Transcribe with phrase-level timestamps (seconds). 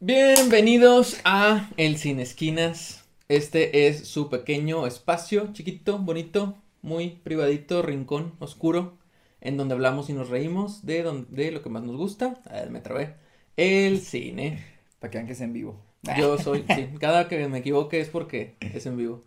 [0.00, 3.04] Bienvenidos a El Sin Esquinas.
[3.28, 8.98] Este es su pequeño espacio, chiquito, bonito, muy privadito, rincón, oscuro,
[9.40, 12.40] en donde hablamos y nos reímos de, don- de lo que más nos gusta.
[12.48, 13.14] A ver, me trabé.
[13.56, 14.62] El cine.
[15.00, 15.80] Para que vean que es en vivo.
[16.18, 19.22] Yo soy, sí, cada que me equivoque es porque es en vivo.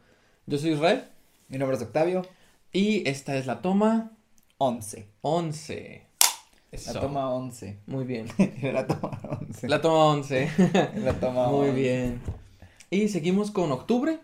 [0.46, 1.04] Yo soy Israel
[1.50, 2.26] Mi nombre es Octavio.
[2.74, 4.12] Y esta es la toma
[4.58, 5.08] 11.
[5.22, 6.06] 11.
[6.94, 7.80] La toma 11.
[7.88, 8.28] Muy bien.
[8.62, 9.68] la toma 11.
[9.70, 10.50] La toma 11.
[10.98, 11.74] La toma Muy 11.
[11.82, 12.22] bien.
[12.92, 14.20] Y seguimos con octubre.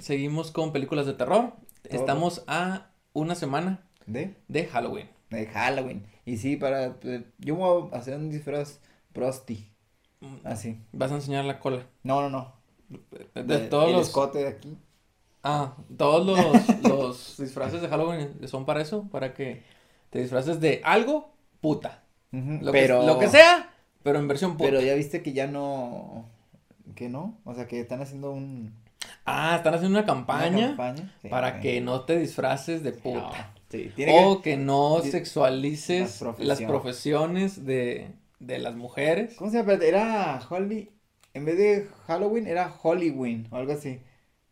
[0.00, 1.52] Seguimos con películas de terror.
[1.88, 2.00] Todo.
[2.00, 4.34] Estamos a una semana ¿De?
[4.48, 5.08] de Halloween.
[5.30, 6.04] De Halloween.
[6.26, 6.96] Y sí, para.
[7.04, 8.80] eh, Yo voy a hacer un disfraz
[9.12, 9.70] prosti.
[10.42, 10.80] Así.
[10.92, 11.86] Vas a enseñar la cola.
[12.02, 12.54] No, no, no.
[13.34, 14.08] De, De- todos el los.
[14.08, 14.76] escote de aquí.
[15.44, 19.06] Ah, todos los, los disfraces de Halloween son para eso.
[19.10, 19.62] Para que
[20.08, 22.02] te disfraces de algo, puta.
[22.32, 23.00] Lo, pero.
[23.00, 23.70] que, lo que sea,
[24.02, 24.70] pero en versión puta.
[24.70, 26.28] Pero ya viste que ya no.
[26.94, 27.38] Que no.
[27.44, 28.72] O sea, que están haciendo un.
[29.26, 30.76] Ah, están haciendo una una campaña.
[31.20, 31.60] Sí, para sí.
[31.60, 33.52] que no te disfraces de No, puta.
[33.68, 34.24] Sí, tiene que.
[34.24, 36.48] O que no sexualices las profesiones.
[36.48, 38.08] las profesiones de,
[38.40, 39.34] de las mujeres.
[39.36, 39.74] ¿Cómo se llama?
[39.74, 40.90] Era Holly.
[41.34, 44.00] En vez de Halloween, era Hollyween o algo así.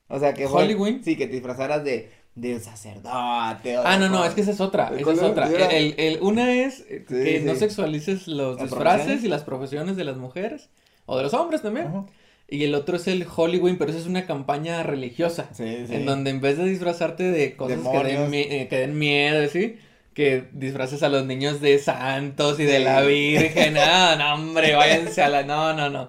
[0.09, 0.47] O sea, que.
[0.49, 1.01] fue-.
[1.03, 2.11] Sí, que te disfrazaras de.
[2.35, 3.77] De sacerdote.
[3.77, 5.49] o Ah, no, no, es que esa es otra, esa es otra.
[5.71, 10.17] El, el- una es Sí, que no sexualices los disfraces y las profesiones de las
[10.17, 10.71] mujeres
[11.05, 11.89] o de los hombres también.
[11.89, 12.07] Ajá.
[12.49, 15.49] Y el otro es el Halloween, pero esa es una campaña religiosa.
[15.53, 15.95] Sí, sí.
[15.95, 19.77] En donde en vez de disfrazarte de cosas que den, eh, que den miedo, ¿sí?
[20.15, 23.77] Que disfraces a los niños de santos y de la Virgen.
[23.81, 25.43] Ah, no, hombre, váyanse a la.
[25.43, 26.07] No, no, no.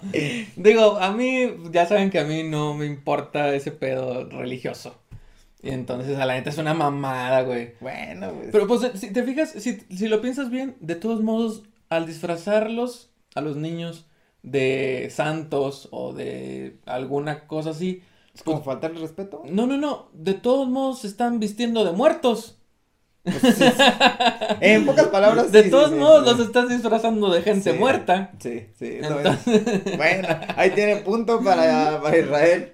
[0.56, 4.96] Digo, a mí, ya saben que a mí no me importa ese pedo religioso.
[5.62, 7.76] Y entonces, a la neta es una mamada, güey.
[7.80, 8.50] Bueno, pues.
[8.52, 13.10] Pero pues, si te fijas, si, si lo piensas bien, de todos modos, al disfrazarlos
[13.36, 14.06] a los niños
[14.42, 18.04] de santos o de alguna cosa así,
[18.36, 19.44] ¿Es como faltarle respeto?
[19.50, 22.58] no, no, no, de todos modos se están vistiendo de muertos.
[23.40, 23.84] Pues, sí, sí.
[24.60, 25.50] En pocas palabras.
[25.52, 28.32] De sí, todos modos los estás disfrazando de gente muerta.
[28.40, 28.98] Sí, sí.
[29.00, 29.04] es.
[29.06, 32.72] Entonces- Bueno, ahí tiene punto para, para Israel.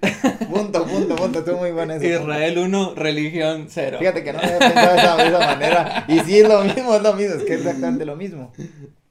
[0.52, 1.38] Punto, punto, punto.
[1.38, 1.94] Estuvo muy bueno.
[1.96, 3.98] Israel 1, religión 0.
[4.00, 6.04] Fíjate que no había pensado de esa, de esa manera.
[6.08, 7.34] Y sí es lo mismo, es lo mismo.
[7.36, 8.52] Es que es exactamente lo mismo.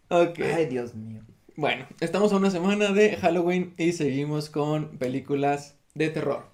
[0.09, 0.39] Ok.
[0.55, 1.21] Ay, Dios mío.
[1.55, 6.47] Bueno, estamos a una semana de Halloween y seguimos con películas de terror.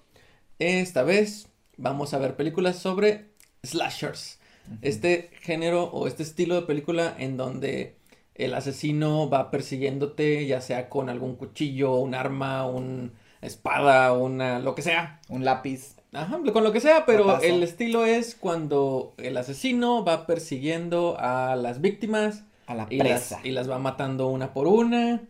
[0.60, 3.30] Esta vez vamos a ver películas sobre
[3.64, 4.38] slashers.
[4.82, 7.96] Este género o este estilo de película en donde
[8.34, 13.10] el asesino va persiguiéndote, ya sea con algún cuchillo, un arma, una
[13.42, 15.20] espada, una lo que sea.
[15.28, 15.96] Un lápiz.
[16.12, 17.46] Ajá, con lo que sea, pero Papazo.
[17.46, 23.06] el estilo es cuando el asesino va persiguiendo a las víctimas A la y las,
[23.28, 23.40] presa.
[23.44, 25.22] y las va matando una por una.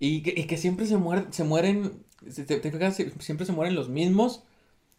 [0.00, 2.02] Y que, y que siempre se mueren, se mueren,
[2.34, 4.42] te, te fijas, Sie- siempre se mueren los mismos.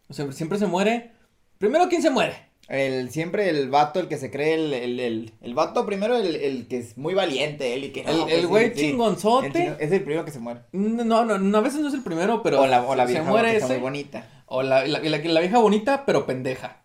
[0.08, 1.12] O sea, siempre se muere.
[1.58, 2.36] Primero, ¿quién se muere?
[2.70, 6.36] El, siempre el vato, el que se cree, el, el, el, el vato primero, el,
[6.36, 8.76] el que es muy valiente, él y que no, El- pues sí, güey sí.
[8.82, 9.76] chingonzote.
[9.80, 10.62] Es el primero que se muere.
[10.72, 13.14] No, no, no, a veces no es el primero, pero o la, o la se
[13.14, 13.76] vieja muere que está ese.
[13.76, 14.30] muy bonita.
[14.46, 16.80] O la, la, la- la vieja bonita, pero pendeja.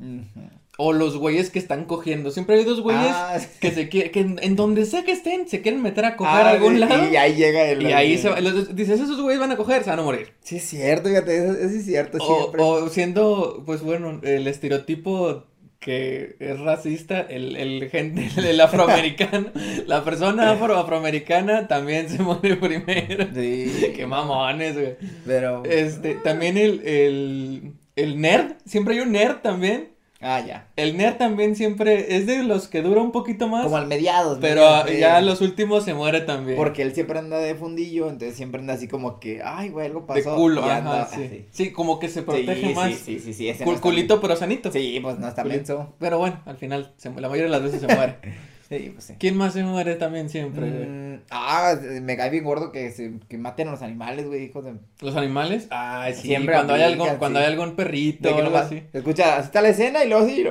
[0.80, 2.30] O los güeyes que están cogiendo.
[2.30, 5.48] Siempre hay dos güeyes Ah, que se quieren, que en, en donde sea que estén,
[5.48, 7.08] se quieren meter a coger ah, a algún y- lado.
[7.10, 7.82] Y ahí llega el.
[7.82, 8.40] Y ahí se va.
[8.40, 10.34] los- dices, esos güeyes van a coger, se van a morir.
[10.44, 12.62] Sí, es cierto, fíjate, eso, eso es cierto, O, siempre.
[12.62, 15.44] o siendo, pues bueno, el estereotipo
[15.78, 19.50] que es racista, el, el gente, el afroamericano,
[19.86, 23.26] la persona afro afroamericana también se muere primero.
[23.34, 24.96] Sí, Qué mamones, güey.
[25.26, 25.64] pero.
[25.64, 29.90] Este, también el, el, el nerd, siempre hay un nerd también.
[30.20, 30.66] Ah, ya.
[30.74, 34.38] El nerd también siempre es de los que dura un poquito más, Como al mediados.
[34.40, 36.56] pero mediados, ya los últimos se muere también.
[36.56, 40.00] Porque él siempre anda de fundillo, entonces siempre anda así como que, ay, güey, algo
[40.00, 40.34] de pasó.
[40.34, 41.22] culo, y ajá, anda sí.
[41.24, 41.46] así.
[41.52, 42.88] Sí, como que se protege sí, más.
[42.94, 44.72] Sí, sí, sí, sí, ese Cul- no está culito pero sanito.
[44.72, 45.94] Sí, pues no está menso.
[46.00, 48.16] Pero bueno, al final, se la mayoría de las veces se muere.
[48.68, 49.14] Sí, pues sí.
[49.18, 50.86] ¿Quién más se muere también siempre, güey?
[50.86, 54.64] Mm, ah, me cae bien gordo que, se, que maten a los animales, güey, hijos
[54.64, 54.74] de...
[55.00, 55.68] ¿Los animales?
[55.70, 58.82] Ay, sí, Siempre cuando hay algún, cuando hay algún perrito o algo así.
[58.92, 60.46] Escucha, así está la escena y luego sí,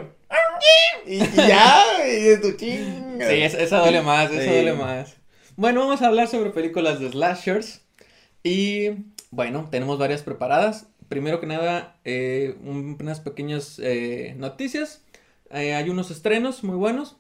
[1.06, 3.20] y, y ya, y de tu ching.
[3.20, 4.50] Sí, esa, esa duele más, esa Sí.
[4.50, 5.16] duele más.
[5.56, 7.82] Bueno, vamos a hablar sobre películas de slashers.
[8.44, 8.90] Y
[9.32, 10.88] bueno, tenemos varias preparadas.
[11.08, 15.04] Primero que nada, eh, un- unas pequeñas eh, noticias.
[15.52, 17.16] Eh, hay unos estrenos muy buenos.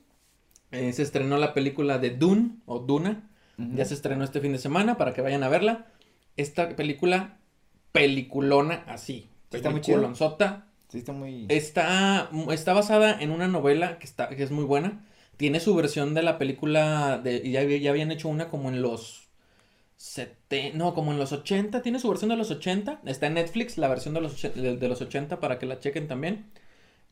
[0.71, 3.29] Eh, se estrenó la película de Dune o Duna.
[3.57, 5.87] Ya se estrenó este fin de semana para que vayan a verla.
[6.35, 7.39] Esta película,
[7.91, 9.29] peliculona así.
[9.51, 10.13] Está muy chido.
[10.89, 11.47] Sí, está muy...
[11.49, 15.05] Está, está basada en una novela que, está, que es muy buena.
[15.37, 19.27] Tiene su versión de la película, de, ya, ya habían hecho una como en los...
[19.99, 23.01] Sete, no, como en los 80, tiene su versión de los 80.
[23.05, 26.07] Está en Netflix la versión de los, de, de los 80 para que la chequen
[26.07, 26.45] también.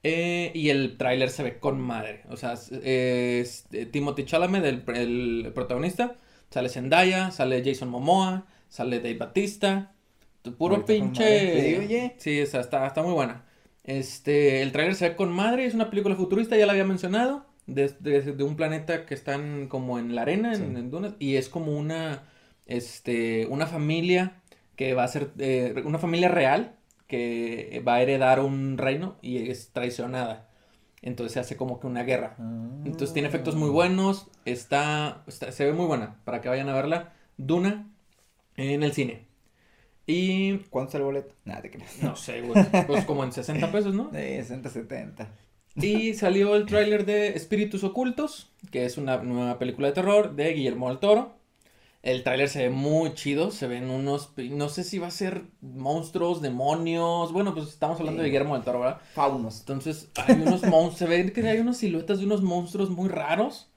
[0.07, 2.21] Eh, y el tráiler se ve con madre.
[2.29, 6.17] O sea, es, Timothy Chalamet, el, el, protagonista.
[6.51, 9.93] Sale Zendaya, sale Jason Momoa, sale Dave Batista.
[10.59, 12.13] Puro pinche.
[12.19, 13.45] Sí, o sea, está, está muy buena.
[13.83, 17.47] Este, el tráiler se ve con madre, es una película futurista, ya la había mencionado.
[17.65, 21.15] Desde de, un planeta que están como en la arena, en, dunas.
[21.17, 22.25] Y es como una.
[22.67, 23.47] Este.
[23.47, 24.39] Una familia
[24.75, 25.31] que va a ser.
[25.39, 26.74] Eh, una familia real
[27.07, 30.49] que va a heredar un reino y es traicionada.
[31.01, 32.35] Entonces se hace como que una guerra.
[32.83, 34.27] Entonces tiene efectos muy buenos.
[34.45, 37.13] Está, se ve muy buena para que vayan a verla.
[37.37, 37.87] Duna
[38.55, 39.27] en el cine.
[40.07, 40.57] Y.
[40.69, 41.35] ¿Cuánto es el boleto?
[41.45, 42.63] Nada, te No sé, güey.
[42.87, 44.09] Pues como en 60 pesos, ¿no?
[44.11, 45.29] Sí, 60, 70.
[45.75, 50.53] Y salió el tráiler de Espíritus Ocultos, que es una nueva película de terror de
[50.53, 51.35] Guillermo del Toro.
[52.05, 55.41] El tráiler se ve muy chido, se ven unos, no sé si va a ser
[55.61, 59.01] monstruos, demonios, bueno, pues estamos hablando de Guillermo del Toro, ¿verdad?
[59.15, 59.61] Faunos.
[59.61, 63.71] Entonces, hay unos monstruos, se ven que hay unas siluetas de unos monstruos muy raros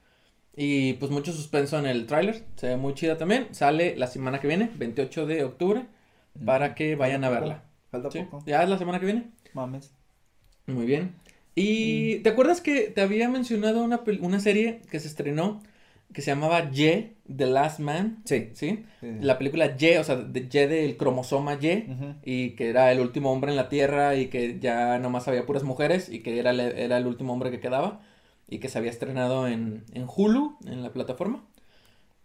[0.54, 4.40] y pues mucho suspenso en el tráiler, se ve muy chida también, sale la semana
[4.40, 5.86] que viene, 28 de octubre,
[6.44, 7.64] para que vayan a verla.
[7.90, 8.44] Falta poco.
[8.46, 9.30] ¿Ya es la semana que viene?
[9.54, 9.94] Mames.
[10.66, 11.14] Muy bien.
[11.54, 15.62] Y, ¿te acuerdas que te había mencionado una, una serie que se estrenó
[16.12, 18.22] que se llamaba Y, The Last Man.
[18.24, 18.50] Sí.
[18.54, 18.84] ¿Sí?
[19.02, 21.86] La película Y, o sea, de, Y del cromosoma Y,
[22.24, 25.62] y que era el último hombre en la Tierra y que ya nomás había puras
[25.62, 28.00] mujeres y que era, era el último hombre que quedaba
[28.48, 31.44] y que se había estrenado en, en Hulu, en la plataforma.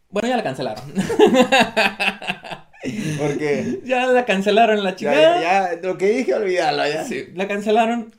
[0.09, 0.85] Bueno, ya la cancelaron.
[3.19, 5.13] Porque ya la cancelaron la chica.
[5.13, 7.03] Ya, ya, lo que dije, olvídalo ya.
[7.03, 8.13] Sí, la cancelaron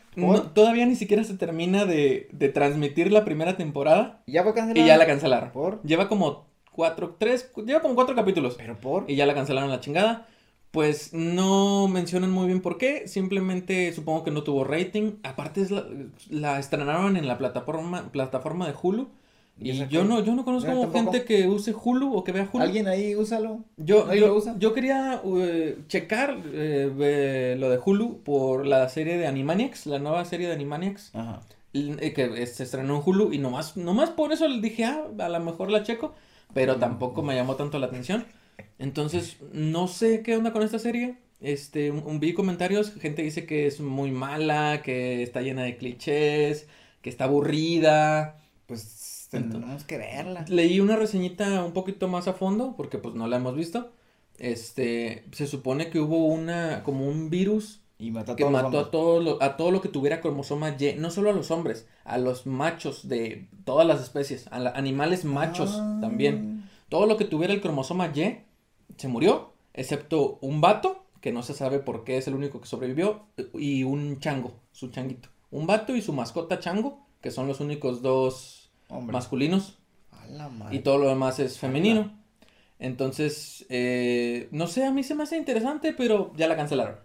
[0.54, 4.22] todavía ni siquiera se termina de, de, transmitir la primera temporada.
[4.26, 4.84] ¿Ya fue cancelada?
[4.84, 5.50] Y ya la cancelaron.
[5.50, 5.82] ¿Por?
[5.82, 8.54] Lleva como cuatro, tres, lleva como cuatro capítulos.
[8.56, 9.10] ¿Pero por?
[9.10, 10.26] Y ya la cancelaron la chingada.
[10.70, 15.12] Pues no mencionan muy bien por qué, simplemente supongo que no tuvo rating.
[15.22, 15.84] Aparte es la,
[16.30, 19.08] la estrenaron en la plataforma, plataforma de Hulu.
[19.56, 22.62] Y yo no, yo no conozco gente que use Hulu o que vea Hulu.
[22.62, 23.64] ¿Alguien ahí úsalo?
[23.76, 24.56] Yo, lo usa?
[24.58, 30.24] yo quería uh, checar eh, lo de Hulu por la serie de Animaniacs, la nueva
[30.24, 31.14] serie de Animaniacs.
[31.14, 31.40] Ajá.
[31.74, 35.28] Eh, que se estrenó en Hulu y nomás, nomás por eso le dije, ah, a
[35.28, 36.14] lo mejor la checo,
[36.52, 36.80] pero mm.
[36.80, 38.26] tampoco me llamó tanto la atención.
[38.78, 41.16] Entonces, no sé qué onda con esta serie.
[41.40, 46.68] Este, un, vi comentarios, gente dice que es muy mala, que está llena de clichés,
[47.02, 48.38] que está aburrida.
[48.66, 48.80] Pues
[49.40, 50.44] tenemos que verla.
[50.48, 53.92] Leí una reseñita un poquito más a fondo, porque pues no la hemos visto.
[54.38, 59.20] Este, se supone que hubo una, como un virus y mató que mató a todo,
[59.20, 62.46] lo, a todo lo que tuviera cromosoma Y, no solo a los hombres, a los
[62.46, 65.98] machos de todas las especies, a animales machos ah.
[66.00, 66.68] también.
[66.88, 68.38] Todo lo que tuviera el cromosoma Y
[68.96, 72.66] se murió, excepto un vato, que no se sabe por qué es el único que
[72.66, 75.28] sobrevivió, y un chango, su changuito.
[75.50, 79.78] Un vato y su mascota chango, que son los únicos dos masculinos.
[80.70, 82.12] y todo lo demás es femenino.
[82.78, 86.96] Entonces, eh, no sé, a mí se me hace interesante, pero ya la cancelaron.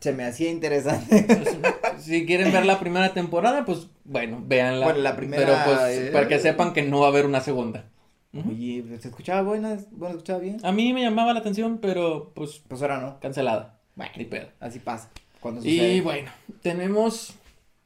[0.00, 1.26] Se me hacía interesante.
[1.98, 4.86] si quieren ver la primera temporada, pues bueno, véanla.
[4.86, 5.44] Bueno, la primera.
[5.44, 7.84] Pero pues, para que sepan que no va a haber una segunda.
[8.32, 9.76] Oye, ¿se escuchaba buena?
[9.90, 10.58] ¿Bueno, se escuchaba bien?
[10.62, 12.62] A mí me llamaba la atención, pero pues.
[12.66, 13.20] Pues ahora no.
[13.20, 13.80] Cancelada.
[13.96, 14.48] Bueno, ni pedo.
[14.60, 15.10] Así pasa.
[15.40, 16.30] Cuando Y bueno,
[16.62, 17.34] tenemos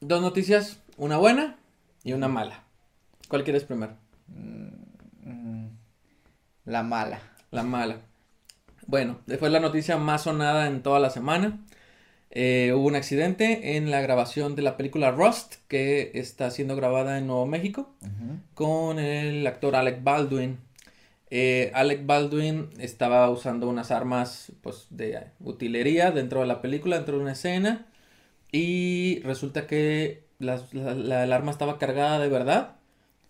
[0.00, 1.56] dos noticias: una buena
[2.04, 2.63] y una mala.
[3.34, 3.94] ¿Cuál quieres primero?
[4.28, 5.66] Mm,
[6.66, 7.18] la mala.
[7.50, 7.96] La mala.
[8.86, 11.58] Bueno, fue la noticia más sonada en toda la semana.
[12.30, 17.18] Eh, hubo un accidente en la grabación de la película Rust, que está siendo grabada
[17.18, 17.92] en Nuevo México,
[18.54, 20.60] con el actor Alec Baldwin.
[21.28, 27.16] Eh, Alec Baldwin estaba usando unas armas pues, de utilería dentro de la película, dentro
[27.16, 27.88] de una escena,
[28.52, 32.76] y resulta que la, la, arma estaba cargada de verdad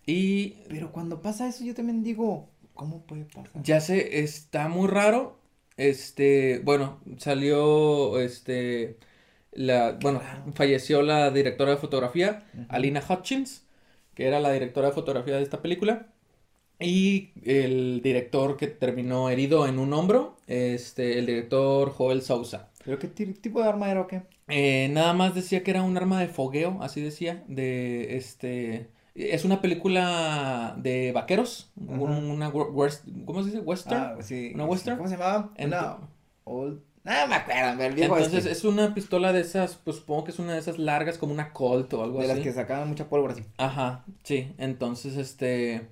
[0.07, 0.51] y...
[0.69, 3.63] Pero cuando pasa eso yo también digo, ¿cómo puede pasar?
[3.63, 5.39] Ya sé, está muy raro.
[5.77, 8.97] Este, bueno, salió, este,
[9.53, 10.21] la, bueno,
[10.55, 13.67] falleció la directora de fotografía, Alina Hutchins,
[14.15, 16.07] que era la directora de fotografía de esta película.
[16.81, 22.71] Y el director que terminó herido en un hombro, este, el director Joel Sousa.
[22.85, 24.23] ¿Pero qué tipo de arma era o qué?
[24.49, 29.44] Eh, nada más decía que era un arma de fogueo, así decía, de este es
[29.44, 33.61] una película de vaqueros, una, ¿cómo se dice?
[33.61, 33.97] Western.
[33.97, 34.52] Ah, sí.
[34.54, 34.97] Una western.
[34.97, 35.52] ¿Cómo se llama?
[35.56, 35.99] Una
[36.44, 40.25] old, No me acuerdo, el viejo Entonces este, es una pistola de esas, pues supongo
[40.25, 42.35] que es una de esas largas como una Colt o algo de así.
[42.35, 43.44] las que sacaban mucha pólvora así.
[43.56, 44.52] Ajá, sí.
[44.59, 45.88] Entonces, este,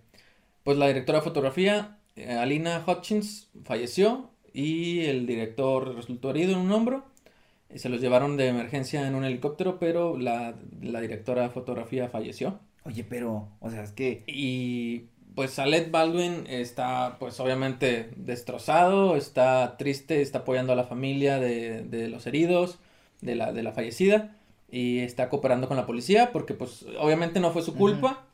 [0.65, 6.59] pues la directora de fotografía, eh, Alina Hutchins, falleció y el director resultó herido en
[6.59, 7.05] un hombro.
[7.73, 12.09] Y se los llevaron de emergencia en un helicóptero, pero la, la directora de fotografía
[12.09, 12.59] falleció.
[12.85, 19.77] Oye, pero, o sea, es que, Y pues Alec Baldwin está pues obviamente destrozado, está
[19.79, 22.79] triste, está apoyando a la familia de, de los heridos,
[23.21, 24.37] de la, de la fallecida,
[24.71, 28.25] y está cooperando con la policía porque pues obviamente no fue su culpa,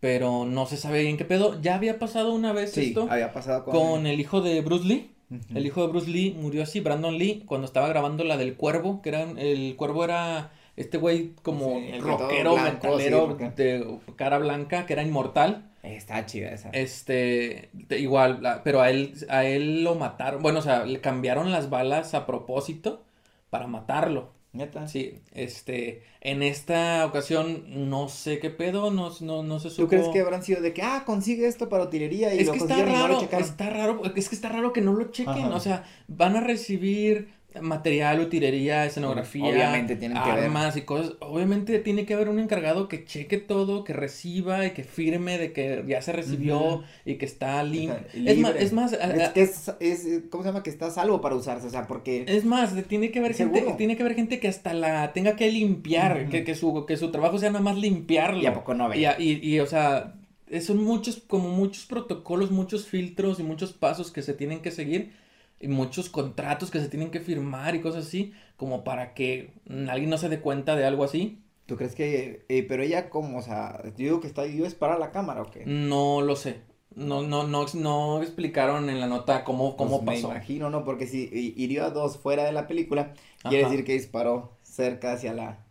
[0.00, 1.60] pero no se sabe bien qué pedo.
[1.60, 3.74] Ya había pasado una vez sí, esto había pasado con...
[3.74, 5.10] con el hijo de Bruce Lee.
[5.54, 9.00] El hijo de Bruce Lee murió así, Brandon Lee, cuando estaba grabando la del cuervo,
[9.00, 14.38] que era, el cuervo era este güey como Sí, rockero, blanco, metalero, sí, de cara
[14.38, 15.66] blanca, que era inmortal.
[15.82, 16.70] Está chida esa.
[16.70, 21.00] Este, de- igual, la- pero a él, a él lo mataron, bueno, o sea, le
[21.00, 23.02] cambiaron las balas a propósito
[23.50, 24.38] para matarlo.
[24.52, 24.88] Neta.
[24.88, 29.88] Sí, este, en esta ocasión no sé qué pedo, no, no, no se ¿Tú supo.
[29.90, 32.58] crees que habrán sido de que, ah, consigue esto para utilería y Es lo que
[32.58, 33.46] está no lo raro, checaron?
[33.48, 35.54] está raro, es que está raro que no lo chequen, Ajá.
[35.54, 37.28] o sea, van a recibir
[37.60, 40.50] material, utilería, escenografía, Obviamente tienen que ver.
[40.76, 44.84] y cosas, obviamente tiene que haber un encargado que cheque todo, que reciba y que
[44.84, 47.98] firme de que ya se recibió y que está limpio.
[48.14, 50.62] Es más, es más, Es que es, es, ¿cómo se llama?
[50.62, 52.24] Que está a salvo para usarse, o sea, porque...
[52.28, 55.50] es más, tiene que haber gente, tiene que haber gente que hasta la tenga que
[55.50, 58.42] limpiar, que, que su, que su trabajo sea nada más limpiarlo.
[58.42, 58.98] ¿Y a poco no ve?
[58.98, 60.14] Y, y, y, o sea,
[60.60, 65.12] son muchos, como muchos protocolos, muchos filtros y muchos pasos que se tienen que seguir
[65.60, 69.52] y muchos contratos que se tienen que firmar y cosas así, como para que
[69.88, 71.42] alguien no se dé cuenta de algo así.
[71.66, 72.44] ¿Tú crees que...
[72.48, 74.46] eh, pero ella como, o sea, yo digo que está...
[74.46, 75.64] ¿Iba a disparar a la cámara o qué?
[75.66, 76.62] No lo sé.
[76.96, 80.28] No, no, no, no explicaron en la nota cómo, cómo Pues pasó.
[80.28, 80.84] Me imagino, ¿no?
[80.84, 85.12] Porque si hi- hirió a dos fuera de la película, quiere decir que disparó cerca
[85.12, 85.66] hacia la...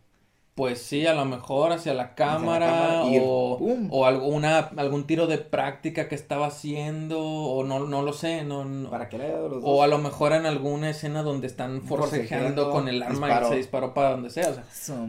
[0.60, 3.58] Pues sí, a lo mejor hacia la cámara, o,
[3.92, 8.66] o alguna, algún tiro de práctica que estaba haciendo o no, no lo sé, no,
[8.66, 12.90] no- ¿Para qué le O a lo mejor en alguna escena donde están forcejeando con
[12.90, 13.46] el arma disparó.
[13.48, 14.62] y se disparó para donde sea, o.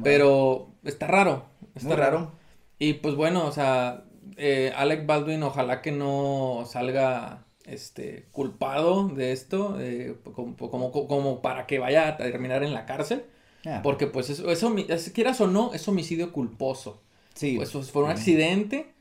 [0.05, 2.17] Pero está raro, está Muy raro.
[2.19, 2.33] raro.
[2.79, 4.05] Y pues bueno, o sea,
[4.37, 11.43] eh, Alec Baldwin ojalá que no salga este culpado de esto, eh, como, como, como
[11.43, 13.25] para que vaya a terminar en la cárcel,
[13.67, 14.75] Ah, porque pues eso, eso
[15.15, 17.03] quieras o no, es homicidio culposo.
[17.35, 17.57] sí.
[17.57, 18.93] Pues, pues, fue un accidente,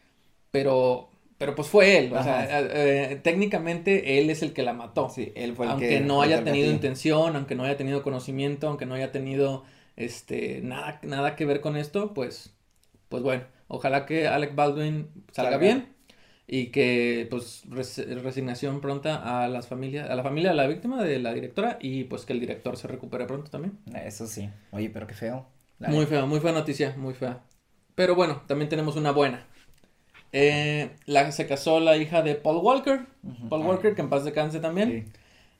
[0.51, 2.59] pero, pero pues fue él, o sea, Ajá.
[2.61, 5.09] eh, eh, técnicamente él es el que la mató.
[5.09, 5.99] Sí, él fue el aunque que...
[6.01, 9.63] no haya tenido intención, aunque no haya tenido conocimiento, aunque no haya tenido
[9.95, 12.53] este nada, nada que ver con esto, pues,
[13.09, 15.57] pues bueno, ojalá que Alec Baldwin salga Salga.
[15.57, 15.98] bien
[16.51, 21.03] y que pues res- resignación pronta a las familias, a la familia de la víctima
[21.03, 23.77] de la directora y pues que el director se recupere pronto también.
[24.03, 24.49] Eso sí.
[24.71, 25.45] Oye, pero qué feo.
[25.77, 27.43] La Muy fea, muy fea noticia, muy fea.
[27.93, 29.45] Pero bueno, también tenemos una buena.
[30.31, 33.05] Eh, la, se casó la hija de Paul Walker.
[33.23, 33.49] Ujú.
[33.49, 35.05] Paul Ah, Walker, que en paz descanse también.
[35.05, 35.11] sí.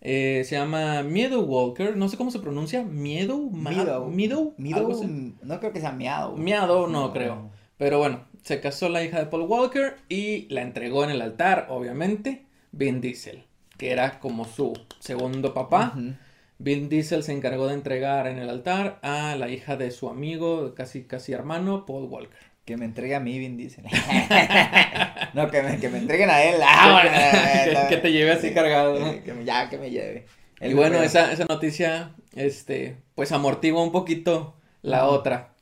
[0.01, 1.98] Eh, se llama Miedo Walker.
[1.98, 2.84] No sé cómo se pronuncia.
[2.84, 3.38] Miedo.
[3.51, 4.10] Meadow.
[4.10, 4.53] Meadow.
[4.58, 5.03] Meadow,
[5.43, 6.36] no creo que sea miado.
[6.38, 7.50] Miado, no creo.
[7.77, 11.67] Pero bueno, se casó la hija de Paul Walker y la entregó en el altar,
[11.69, 13.43] obviamente, Vin Diesel,
[13.77, 15.93] que era como su segundo papá.
[15.96, 16.13] Ujú.
[16.58, 20.74] Vin Diesel se encargó de entregar en el altar a la hija de su amigo,
[20.75, 22.50] casi casi hermano, Paul Walker.
[22.65, 23.86] Que me entregue a mí, Vin Diesel.
[25.34, 26.55] no, que me, que me entreguen a él.
[26.63, 27.01] Ah,
[27.63, 29.00] que, bueno, que te lleve así sí, cargado.
[29.00, 29.12] ¿no?
[29.12, 30.25] que- que me- ya, que me lleve.
[30.62, 35.53] Y Él bueno, esa, esa noticia, este, pues amortigua un poquito la otra.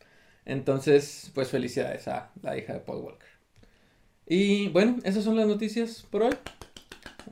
[0.47, 3.27] Entonces, pues felicidades a la hija de Paul Walker.
[4.25, 6.33] Y bueno, esas son las noticias por hoy.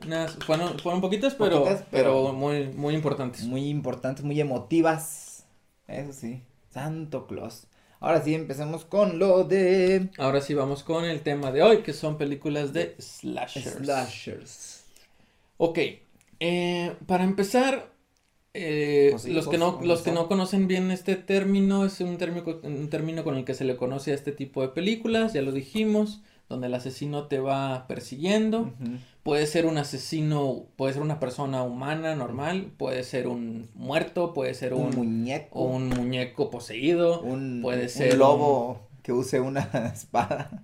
[0.04, 3.44] Unas, fueron, fueron poquitas, pero, Poquitas, pero, pero- muy, muy importantes.
[3.44, 5.46] Muy importantes, muy emotivas.
[5.88, 6.42] Eso sí.
[6.70, 7.66] Santo Claus.
[8.00, 11.94] Ahora sí, empecemos con lo de Ahora sí vamos con el tema de hoy, que
[11.94, 13.76] son películas de slashers.
[13.78, 14.84] slashers.
[15.56, 15.78] Ok,
[16.38, 17.90] eh, para empezar,
[18.56, 22.16] eh, Pues sí, los, que no, los que no conocen bien este término, es un
[22.18, 25.42] término, un término con el que se le conoce a este tipo de películas, ya
[25.42, 28.72] lo dijimos, donde el asesino te va persiguiendo.
[29.24, 34.54] Puede ser un asesino, puede ser una persona humana normal, puede ser un muerto, puede
[34.54, 35.60] ser Un un, muñeco.
[35.60, 39.62] un muñeco poseído, un, puede ser un- lobo que use una
[39.94, 40.62] espada.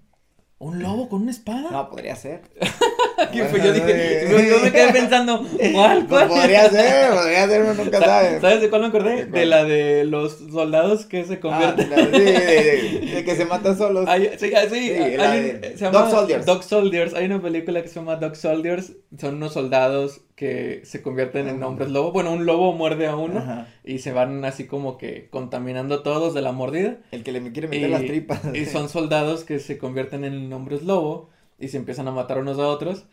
[0.59, 1.71] un lobo con una espada.
[1.73, 2.43] No, podría ser.
[3.33, 3.61] ¿Qué fue?
[3.63, 6.29] Yo dije, yo, yo me quedé pensando, ¿cuál, Pues cuál?
[6.29, 8.41] podría ser, podría ser, uno nunca sabe.
[8.41, 9.27] ¿Sabes de cuál me acordé?
[9.27, 11.91] ¿De la de los soldados que se Ah, convierten.
[11.91, 12.25] la- sí,
[13.15, 14.09] de, que se matan solos.
[14.09, 16.47] Hay, sí, ah, sí, Sí, hay la un- de se llama Dog Soldiers.
[16.47, 17.15] Dog Soldiers.
[17.15, 18.93] Hay una película que se llama Dog Soldiers.
[19.21, 21.67] Son unos soldados que se convierten en Ajá.
[21.69, 22.13] hombres lobo.
[22.13, 23.69] Bueno, un lobo muerde a uno Ajá.
[23.85, 26.97] y se van así como que contaminando todos de la mordida.
[27.13, 28.41] El que le quiere meter Y, las tripas.
[28.55, 31.31] y son soldados que se convierten en hombres lobo
[31.63, 33.05] y se empiezan a matar unos a otros.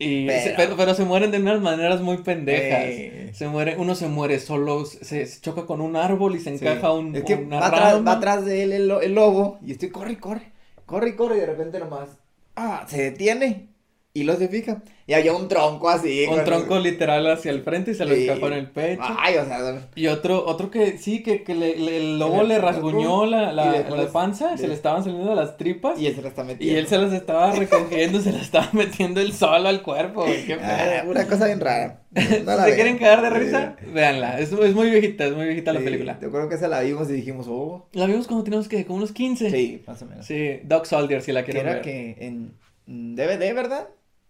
[0.00, 3.36] Y Pero- se- pero, pero se mueren de unas maneras muy pendejas.
[3.36, 6.64] Se muere, uno se muere solo, se, se choca con un árbol y se Sí.
[6.64, 9.72] encaja un, Es que una va atrás, va atrás de él el, el lobo y
[9.72, 10.52] estoy corre, corre,
[10.86, 12.10] corre, corre y de repente nomás,
[12.54, 13.66] ah, se detiene
[14.14, 16.26] y lo se fija y había un tronco así.
[16.28, 18.24] Un tronco literal hacia el frente y se lo Sí.
[18.24, 19.02] encajó en el pecho.
[19.18, 22.48] Ay, o sea, Y otro, otro que sí, que, que le- le- el lobo le-
[22.48, 26.00] le rasguñó la, la, y después la panza, se le- estaban saliendo las tripas.
[26.00, 26.78] y él se la está Y metiendo.
[26.80, 31.04] él se las estaba recogiendo, se las estaba metiendo él solo al cuerpo, qué Ah,
[31.06, 32.02] una cosa bien rara.
[32.10, 32.74] No si la se vean.
[32.74, 33.86] quieren cagar de risa, Sí.
[33.92, 34.40] véanla.
[34.40, 36.18] Es, es muy viejita, es muy viejita la película.
[36.20, 38.96] Yo creo que esa la vimos y dijimos, oh, La vimos cuando teníamos que, como
[38.96, 39.50] unos 15.
[39.50, 40.26] sí, más o menos.
[40.26, 41.82] Sí, Dog Soldier, si la quieren era ver.
[41.82, 42.54] que en
[42.86, 43.88] DVD, ¿verdad?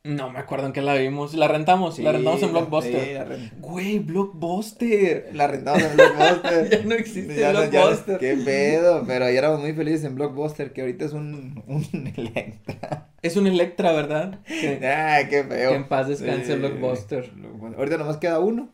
[0.09, 1.35] No me acuerdo en qué la vimos.
[1.35, 3.29] La rentamos, la rentamos en Sí, Blockbuster.
[3.29, 5.31] la Güey, Blockbuster.
[5.35, 6.71] La rentamos en Blockbuster.
[6.81, 8.19] ya no existe Ya no- ya no- Blockbuster.
[8.19, 13.11] qué pedo, pero ya éramos muy felices en Blockbuster, que ahorita es un, un Electra.
[13.21, 14.41] Es un Electra, ¿verdad?
[14.47, 15.71] Que, Ay, qué feo.
[15.71, 16.59] que en paz descanse Sí.
[16.59, 17.31] Blockbuster.
[17.77, 18.71] Ahorita nomás queda uno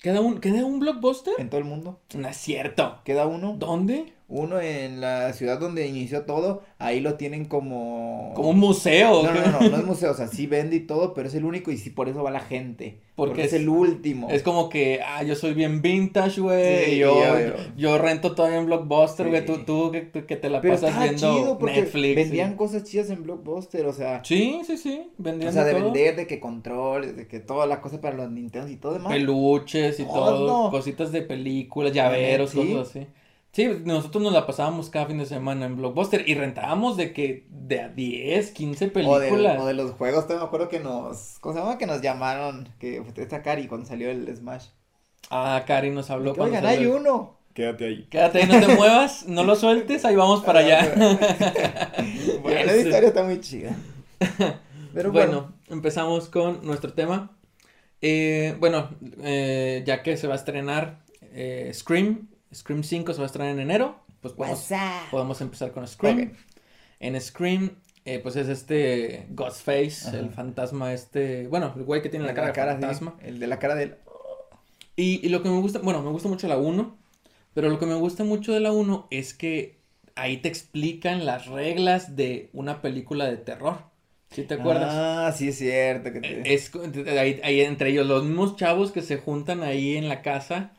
[0.00, 1.34] ¿Queda un, ¿Queda un Blockbuster?
[1.38, 2.00] en todo el mundo.
[2.14, 3.00] No es cierto.
[3.04, 3.56] Queda uno.
[3.58, 4.12] ¿Dónde?
[4.28, 6.62] Uno en la ciudad donde inició todo.
[6.78, 8.32] Ahí lo tienen como.
[8.34, 9.22] Como un museo.
[9.22, 11.34] No, no, no, no, no es museo, o sea, sí vende y todo, pero es
[11.36, 12.98] el único y sí por eso va la gente.
[13.14, 14.28] Porque Porque, es, es- el último.
[14.28, 16.84] Es como que, ah, yo soy bien vintage, güey.
[16.86, 17.14] Sí, yo,
[17.76, 19.40] yo, rento todavía en Blockbuster, güey.
[19.40, 19.46] Sí.
[19.46, 22.16] Tú, tú que, te la pero pasas viendo chido porque Netflix.
[22.16, 24.22] vendían y- cosas chidas en Blockbuster, o sea.
[24.24, 25.08] Sí, sí, sí.
[25.18, 25.84] Vendían O sea, de todo.
[25.84, 29.12] vender, de que controles, de que toda la cosa para los Nintendo y todo demás.
[29.12, 30.36] Peluches y todo.
[30.46, 30.70] Todo.
[30.72, 32.58] Cositas de películas, llaveros, Sí.
[32.74, 33.06] cosas así.
[33.56, 37.46] Sí, nosotros nos la pasábamos cada fin de semana en Blockbuster y rentábamos de que
[37.48, 39.58] de a 10, 15 O de, películas.
[39.62, 41.78] o de los juegos, también me acuerdo que nos, ¿cómo se llama?
[41.78, 44.66] Que nos llamaron, que fue esta Cari cuando salió el Smash.
[45.30, 47.38] Ah, Cari nos habló Que, cuando Oigan, hay el- uno.
[47.54, 48.06] Quédate ahí.
[48.10, 50.92] Quédate ahí, no te muevas, no lo sueltes, ahí vamos para allá.
[52.42, 53.74] bueno, esa historia está muy chida.
[54.92, 57.34] Pero bueno, bueno, empezamos con nuestro tema.
[58.02, 58.90] Eh, bueno,
[59.22, 63.52] eh, ya que se va a estrenar eh, Scream, Scream 5 se va a estrenar
[63.52, 65.10] en enero, pues podemos, WhatsApp.
[65.10, 66.32] podemos empezar con Scream.
[67.00, 67.70] En Scream,
[68.04, 70.18] eh, pues es este Ghostface, Ajá.
[70.18, 73.16] el fantasma este, bueno, el güey que tiene la cara, de sí, fantasma.
[73.22, 73.96] el de la cara del.
[74.96, 76.96] Y, y lo que me gusta, bueno, me gusta mucho la 1,
[77.52, 79.78] pero lo que me gusta mucho de la 1 es que
[80.14, 83.78] ahí te explican las reglas de una película de terror.
[84.30, 84.88] ¿Sí te acuerdas?
[84.92, 86.12] Ah, sí es cierto.
[86.12, 86.40] Que te...
[86.40, 90.08] Eh, Es, co- ahí, ahí entre ellos, los mismos chavos que se juntan ahí en
[90.08, 90.72] la casa,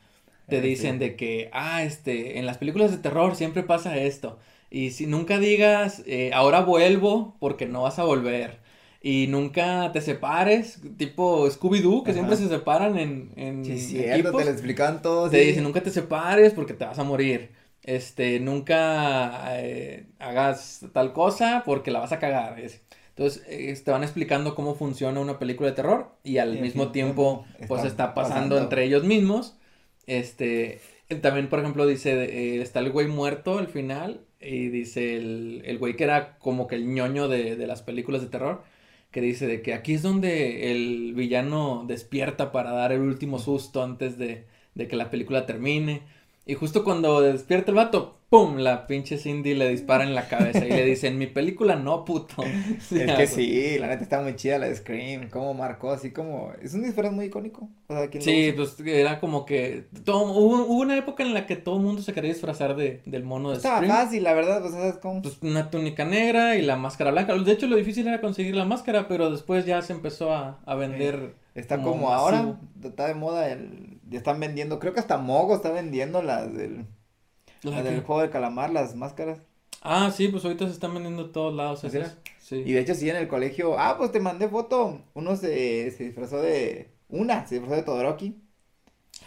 [0.48, 0.98] te Eh, dicen sí.
[0.98, 4.38] de que, ah, este, en las películas de terror siempre pasa esto.
[4.70, 8.58] Y si nunca digas, eh, ahora vuelvo porque no vas a volver.
[9.02, 12.14] Y nunca te separes, tipo Scooby-Doo, que Ajá.
[12.14, 14.42] siempre se separan en, en Sí cierto, equipos.
[14.42, 15.30] te lo explicaban todos.
[15.30, 17.50] Te dicen, nunca te separes porque te vas a morir.
[17.82, 22.58] Este, nunca eh, hagas tal cosa porque la vas a cagar.
[22.60, 26.92] es- Entonces, eh, te van explicando cómo funciona una película de terror y al mismo
[26.92, 28.58] tiempo, pues está está pasando, pasando.
[28.58, 29.57] entre ellos mismos.
[30.08, 30.80] Este,
[31.22, 35.96] también, por ejemplo, dice, está el güey muerto al final y dice el, el güey
[35.96, 38.64] que era como que el ñoño de, de las películas de terror,
[39.10, 43.82] que dice de que aquí es donde el villano despierta para dar el último susto
[43.82, 46.02] antes de, de que la película termine.
[46.48, 48.56] Y justo cuando despierta el vato, ¡pum!
[48.56, 52.06] La pinche Cindy le dispara en la cabeza y le dice, en mi película no,
[52.06, 52.42] puto.
[52.80, 56.10] Sí, Es que sí, la neta está muy chida la de Scream, cómo marcó así
[56.10, 59.88] como, es un disfraz muy icónico, o sea, ¿quién lo Sí, pues era como que
[60.04, 63.02] todo, hubo, hubo una época en la que todo el mundo se quería disfrazar de,
[63.04, 63.92] del mono de Estaba Scream.
[63.94, 65.20] fácil, la verdad, pues, ¿sabes cómo?
[65.20, 67.34] Pues una túnica negra y la máscara blanca.
[67.36, 70.74] De hecho, lo difícil era conseguir la máscara, pero después ya se empezó a, a
[70.76, 71.34] vender.
[71.54, 75.54] Está como como, ahora, está de moda, el, ya están vendiendo, creo que hasta Mogo
[75.56, 76.86] está vendiendo las del,
[77.62, 79.38] la las del juego de calamar, las máscaras,
[79.80, 82.16] Ah, sí, pues ahorita se están vendiendo en todos lados ¿Ah, esas.
[82.40, 82.62] Sí.
[82.66, 86.04] y de hecho sí en el colegio, ah, pues te mandé foto, uno se, se
[86.04, 88.36] disfrazó de, una, se disfrazó de Todoroki,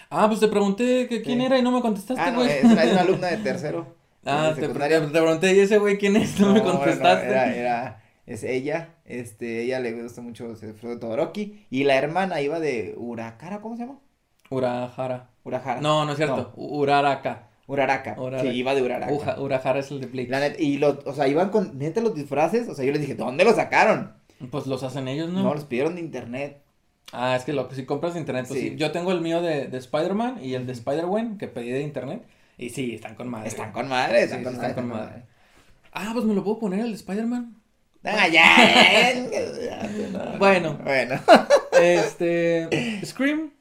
[0.09, 1.45] Ah, pues te pregunté que quién Sí.
[1.45, 4.69] era y no me contestaste, ah, no, es una, alumna de tercero, Ah, de te,
[5.09, 6.39] pregunté, ¿y ese güey quién es?
[6.39, 7.27] No, me no, contestaste.
[7.27, 11.95] era, era, es ella, este, ella le gusta mucho, se disfrazó de Todoroki, y la
[11.95, 13.99] hermana iba de Urakara, ¿cómo se llama?
[14.51, 15.29] Urahara.
[15.43, 15.81] Urahara.
[15.81, 16.53] No, no es cierto.
[16.55, 17.47] Uraraka.
[17.67, 18.15] Uraraka.
[18.19, 18.43] Uraraka.
[18.51, 19.11] Sí, iba de Uraraka.
[19.13, 20.29] Uja- Urahara es el de Bleach.
[20.29, 23.01] La neta, y los, o sea, iban con, neta, los disfraces, o sea, yo les
[23.01, 24.13] dije, ¿dónde los sacaron?
[24.51, 25.41] Pues los hacen ellos, ¿no?
[25.43, 26.61] No, los pidieron de internet.
[27.13, 28.69] Ah, es que lo que si compras de internet, pues Sí.
[28.69, 28.75] sí.
[28.75, 32.23] Yo tengo el mío de, de Spider-Man y el de Spider-Gwen que pedí de internet.
[32.57, 33.47] Y sí, están con madre.
[33.47, 34.69] Están con madre, están Sí, con sí, madre.
[34.71, 35.23] están con madre.
[35.93, 37.55] Ah, pues me lo puedo poner el de Spider-Man.
[38.03, 38.55] Ah, ya.
[40.39, 40.77] Bueno.
[40.83, 41.19] Bueno.
[41.79, 42.67] Este.
[43.05, 43.51] Scream.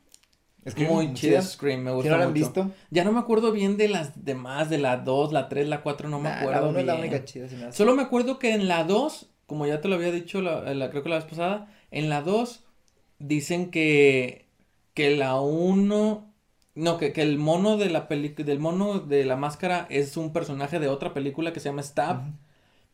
[0.68, 1.42] Scream, muy muy chida.
[1.42, 2.44] Scream, me ¿Sí gusta no la han mucho.
[2.46, 2.70] visto?
[2.90, 6.08] Ya no me acuerdo bien de las demás, de la 2, la 3, la 4,
[6.08, 6.60] no me Nah, acuerdo.
[6.62, 7.78] La uno es la única chida, se me hace.
[7.78, 10.90] Solo me acuerdo que en la 2, como ya te lo había dicho, la, la-
[10.90, 12.64] creo que la vez pasada, en la 2
[13.18, 14.46] dicen que,
[14.94, 16.32] que la 1,
[16.74, 20.32] no, que, que el mono de la película, del mono de la máscara es un
[20.32, 22.20] personaje de otra película que se llama Stab.
[22.20, 22.32] Ujú.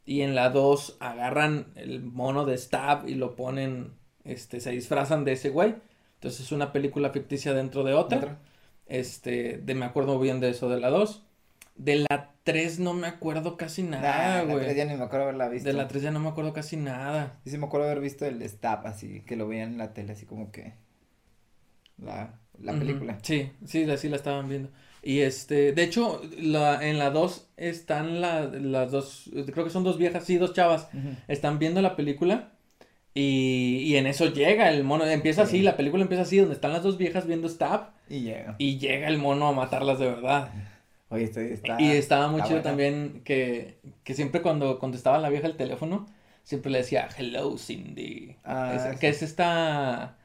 [0.05, 3.93] Y en la 2 agarran el mono de Stab y lo ponen,
[4.25, 5.75] este, se disfrazan de ese güey.
[6.17, 8.19] Entonces es una película ficticia dentro de otra.
[8.19, 8.39] Otra.
[8.87, 11.23] Este, de me acuerdo bien de eso de la 2.
[11.77, 14.65] De la 3 no me acuerdo casi Nah, nada, la güey.
[14.65, 15.69] tres ya ni me acuerdo haberla visto.
[15.69, 17.39] De la 3 ya no me acuerdo casi nada.
[17.45, 20.13] Sí, sí me acuerdo haber visto el Stab, así, que lo veían en la tele,
[20.13, 20.75] así como que.
[21.99, 23.19] La, la película.
[23.23, 24.71] Sí, sí, la- sí la estaban viendo.
[25.03, 29.85] Y este, de hecho, la, en la 2 están la- las dos, creo que son
[29.85, 30.89] dos viejas, sí, dos chavas,
[31.29, 32.53] están viendo la película
[33.17, 35.57] y, y en eso llega el mono, empieza Sí.
[35.57, 38.55] así, la película empieza así, donde están las dos viejas viendo Stab Y llega.
[38.59, 40.51] y llega el mono a matarlas de verdad.
[41.09, 41.81] Oye, estoy, está.
[41.81, 46.07] Y estaba muy chido también que, que siempre cuando contestaba la vieja el teléfono,
[46.45, 48.37] siempre le decía, hello Cindy.
[48.45, 48.99] Ah, Esa- sí.
[48.99, 50.17] Que es esta,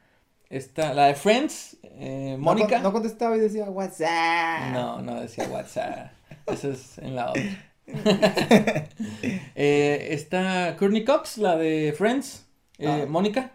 [0.50, 2.74] esta, la de Friends, eh, No Mónica.
[2.76, 4.72] con- No, contestaba y decía, WhatsApp.
[4.72, 6.10] No, no decía WhatsApp.
[6.46, 7.42] Eso es en la otra.
[9.54, 12.41] eh, está Courtney Cox, la de Friends.
[12.82, 13.06] Eh, Ah.
[13.08, 13.52] Mónica.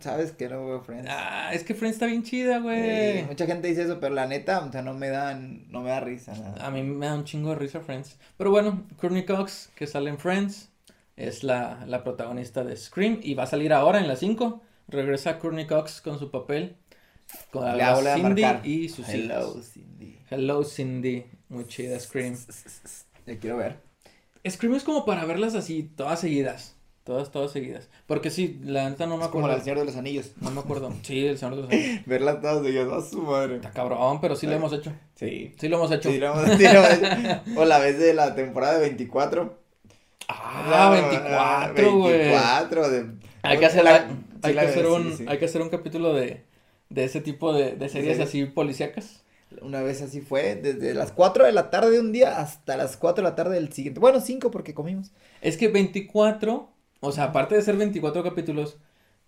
[0.00, 1.06] Sabes que no veo Friends.
[1.10, 3.24] Ah, es que Friends está bien chida, güey.
[3.24, 6.00] mucha gente dice eso, pero la neta, o sea, no me dan, no me da
[6.00, 6.66] risa nada.
[6.66, 8.18] A mí me da un chingo de risa Friends.
[8.36, 10.70] Pero bueno, Courtney Cox, que sale en Friends,
[11.16, 14.62] es la, la protagonista de Scream y va a salir ahora en la 5.
[14.88, 16.76] Regresa Courtney Cox con su papel.
[17.50, 19.66] Con Le la Cindy y sus Hello, hijos.
[19.72, 20.18] Cindy.
[20.30, 21.26] Hello Cindy.
[21.48, 22.36] Muy chida Scream.
[23.26, 23.76] Ya quiero ver.
[24.48, 26.76] Scream es como para verlas así, todas seguidas.
[27.04, 27.88] Todas, todas seguidas.
[28.06, 29.48] Porque sí, la neta no me Es como acuerdo.
[29.48, 30.32] la del Señor de los Anillos.
[30.40, 30.92] No me acuerdo.
[31.02, 32.06] Sí, el Señor de los Anillos.
[32.06, 33.56] Verlas todas seguidas, a su madre.
[33.56, 34.92] Está cabrón, pero sí lo hemos hecho.
[35.16, 35.52] Sí.
[35.58, 36.10] Sí lo hemos hecho.
[36.10, 37.60] Sí, lo hemos- sí, lo hemos hecho.
[37.60, 39.58] O la vez de la temporada de 24.
[40.28, 42.18] Ah, 24, güey.
[42.18, 43.06] 24 de...
[43.42, 44.06] Hay que hacer, La-
[44.42, 45.24] hay, que hacer un, sí.
[45.26, 46.44] hay que hacer un capítulo de,
[46.88, 48.20] de ese tipo de, de series series?
[48.28, 49.22] así policíacas.
[49.60, 52.96] Una vez así fue, desde las 4 de la tarde de un día hasta las
[52.96, 53.98] 4 de la tarde del siguiente.
[54.00, 55.10] Bueno, 5 porque comimos.
[55.42, 56.70] Es que 24,
[57.02, 58.78] o sea, aparte de ser 24 capítulos,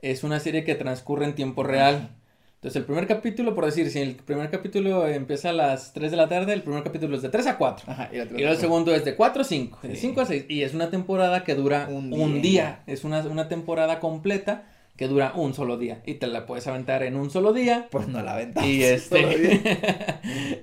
[0.00, 2.10] es una serie que transcurre en tiempo real.
[2.54, 6.16] Entonces, el primer capítulo, por decir, si el primer capítulo empieza a las 3 de
[6.16, 7.92] la tarde, el primer capítulo es de 3 a 4.
[7.92, 10.00] Ajá, y el segundo es de 4 a 5, de Sí.
[10.08, 10.46] 5 a 6.
[10.48, 12.42] Y es una temporada que dura Un un, día.
[12.42, 12.82] día.
[12.86, 14.64] Es una, una temporada completa
[14.96, 16.00] que dura un solo día.
[16.06, 17.88] Y te la puedes aventar en un solo día.
[17.90, 18.66] Pues no la aventamos.
[18.70, 19.60] Y este.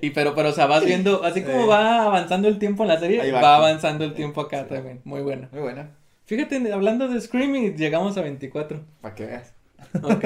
[0.00, 2.98] y pero, pero, o sea, vas viendo, así como va avanzando el tiempo en la
[2.98, 3.56] serie, va, va.
[3.56, 4.74] avanzando el tiempo acá Sí.
[4.74, 5.02] también.
[5.04, 5.48] Muy buena.
[5.52, 5.90] Muy buena,
[6.34, 8.82] Fíjate, hablando de Screaming, llegamos a 24.
[9.02, 9.54] para que veas.
[10.02, 10.24] Ok.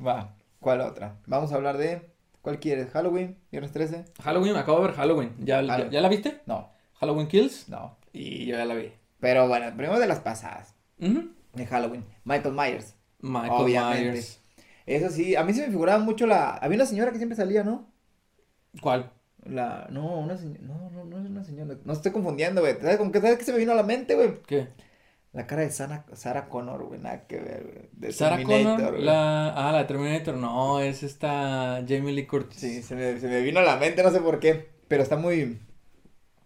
[0.06, 1.18] Va, ¿cuál otra?
[1.26, 2.00] Vamos a hablar de...
[2.40, 2.88] ¿Cuál quieres?
[2.92, 3.36] ¿Halloween?
[3.52, 4.06] ¿Viernes 13?
[4.22, 5.34] Halloween, acabo de ver Halloween.
[5.40, 5.92] ¿Ya, ya, Halloween.
[5.92, 6.40] ya la viste?
[6.46, 7.68] No, Halloween Kills.
[7.68, 7.98] no.
[8.10, 8.90] Y yo ya la vi.
[9.20, 10.74] Pero bueno, primero de las pasadas.
[10.98, 11.28] Ujú.
[11.52, 12.06] De Halloween.
[12.24, 12.94] Michael Myers.
[13.20, 14.10] Michael Obviamente.
[14.12, 14.40] Myers.
[14.86, 16.52] Eso sí, a mí se me figuraba mucho la...
[16.52, 17.86] Había una señora que siempre salía, ¿no?
[18.80, 19.10] ¿Cuál?
[19.44, 19.88] La...
[19.90, 20.60] No, una señora...
[20.62, 21.76] No, no, no es una señora.
[21.84, 22.76] No estoy confundiendo, güey.
[22.80, 24.40] ¿Sabes con qué, ¿sabes qué se me vino a la mente, güey?
[24.46, 24.68] ¿Qué?
[25.32, 27.00] La cara de Sana- Sarah Connor, güey.
[27.00, 27.88] Nada que ver, güey.
[27.92, 29.04] De Sarah Terminator, Connor, güey.
[29.04, 29.50] la...
[29.50, 32.58] Ah, la Terminator, no, es esta Jamie Lee Curtis.
[32.60, 34.70] Sí, se me, se me vino a la mente, no sé por qué.
[34.88, 35.58] Pero está muy...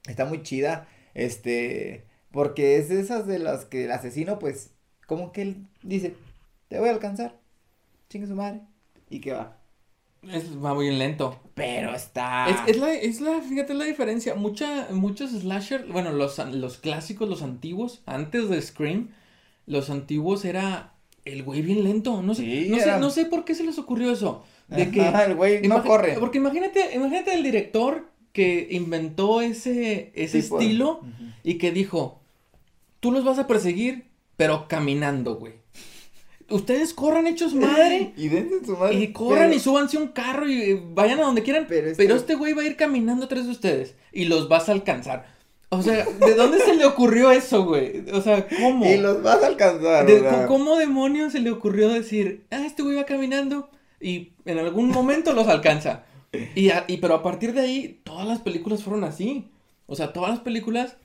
[0.08, 0.88] Está muy chida.
[1.14, 2.06] Este...
[2.32, 4.72] Porque es de esas de las que el asesino, pues...
[5.06, 6.14] Como que él dice...
[6.68, 7.38] Te voy a alcanzar.
[8.08, 8.62] Chingue su madre.
[9.10, 9.58] Y que va.
[10.30, 11.40] Es, va muy lento.
[11.54, 12.48] Pero está...
[12.48, 14.34] Es, es la, es la, fíjate la diferencia.
[14.34, 19.10] Mucha, muchos slasher, bueno, los, los clásicos, los antiguos, antes de Scream,
[19.66, 20.92] los antiguos era
[21.24, 22.22] el güey bien lento.
[22.22, 24.44] No sé, Sí, no, era- sé, no sé por qué se les ocurrió eso.
[24.68, 26.16] De que, Ajá, el güey no corre.
[26.18, 31.00] Porque imagínate, imagínate el director que inventó ese, ese estilo
[31.44, 32.20] y que dijo,
[33.00, 34.06] tú los vas a perseguir,
[34.36, 35.54] pero caminando, güey.
[36.52, 38.12] Ustedes corran hechos madre.
[38.16, 38.94] Y dense en su madre.
[38.94, 41.66] Y corran pero- y súbanse un carro y vayan a donde quieran.
[41.68, 44.68] Pero Pero este- este, güey va a ir caminando atrás de ustedes y los vas
[44.68, 45.26] a alcanzar.
[45.70, 48.04] O sea, ¿de dónde se le ocurrió eso, güey?
[48.12, 48.84] O sea, ¿cómo?
[48.84, 50.04] Y los vas a alcanzar.
[50.06, 50.46] De- o sea.
[50.46, 55.32] ¿Cómo demonios se le ocurrió decir, ah, este güey va caminando y en algún momento
[55.32, 56.04] los alcanza?
[56.54, 59.48] Y, a- y pero a partir de ahí, todas las películas fueron así.
[59.86, 60.96] O sea, todas las películas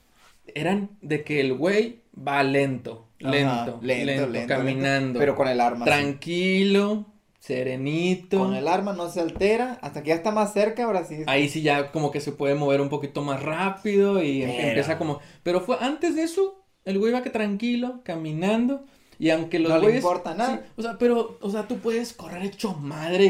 [0.54, 3.06] eran de que el güey va lento.
[3.18, 5.18] Lento, lento, caminando.
[5.18, 5.84] pero con el arma.
[5.84, 7.06] Tranquilo,
[7.38, 8.38] serenito.
[8.38, 11.22] Con el arma no se altera, hasta que ya está más cerca, ahora sí.
[11.26, 14.98] Ahí sí ya como que se puede mover un poquito más rápido y em, empieza
[14.98, 15.20] como...
[15.42, 18.84] Pero fue antes de eso, el güey va que tranquilo, caminando.
[19.20, 19.94] Y aunque los no güeyes.
[19.94, 20.62] le importa nada.
[20.76, 23.24] o sea, pero, o sea, tú puedes correr hecho madre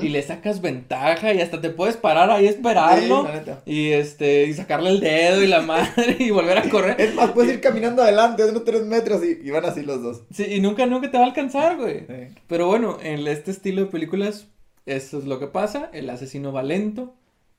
[0.00, 3.26] y, le sacas ventaja y hasta te puedes parar ahí esperarlo.
[3.66, 7.00] y este, y sacarle el dedo y la madre y volver a correr.
[7.00, 10.22] Es más, puedes ir caminando adelante unos tres metros y, van así los dos.
[10.32, 12.06] Sí, y nunca, nunca te va a alcanzar, güey.
[12.46, 14.46] Pero bueno, en este estilo de películas,
[14.86, 15.90] eso es lo que pasa.
[15.92, 17.14] El asesino va lento,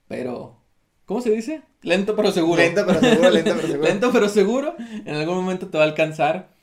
[0.07, 0.61] pero.
[1.05, 1.61] ¿Cómo se dice?
[1.81, 2.61] Lento pero seguro.
[2.61, 3.87] Lento pero seguro, lento pero seguro.
[3.87, 4.75] lento pero seguro.
[5.05, 6.54] En algún momento te va a alcanzar.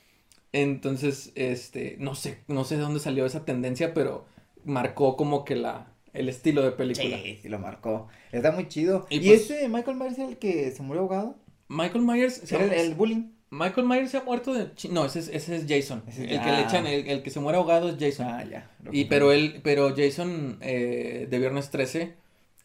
[0.53, 4.27] Entonces, este, no sé, no sé de dónde salió esa tendencia, pero
[4.65, 7.17] marcó como que la, el estilo de película.
[7.17, 8.09] Sí, sí lo marcó.
[8.33, 9.07] Está muy chido.
[9.09, 11.37] ¿Y, pues ese Michael Myers el que se murió ahogado?
[11.69, 12.53] Michael Myers.
[12.53, 13.31] Era el, bullying.
[13.51, 14.71] Michael Myers se ha muerto de...
[14.91, 16.03] No, ese es, ese es Jason.
[16.07, 18.27] el que le echan, el, que se muere ahogado es Jason.
[18.27, 18.71] Ah, ya.
[18.91, 22.15] Y pero él, pero Jason eh, de Viernes 13,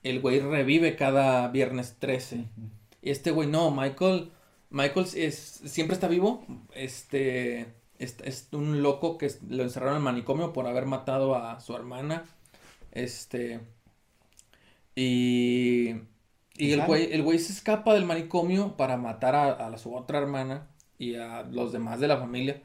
[0.03, 2.45] el güey revive cada Viernes 13.
[3.01, 4.31] Y este güey no, Michael
[4.69, 6.45] Michael es, siempre está vivo.
[6.73, 7.67] Este
[7.99, 12.25] es, un loco que lo encerraron en el manicomio por haber matado a su hermana.
[12.91, 13.59] Este.
[14.95, 15.95] Y.
[16.59, 20.67] Y el güey, el güey se escapa del manicomio para matar a, su otra hermana
[20.97, 22.63] y a los demás de la familia.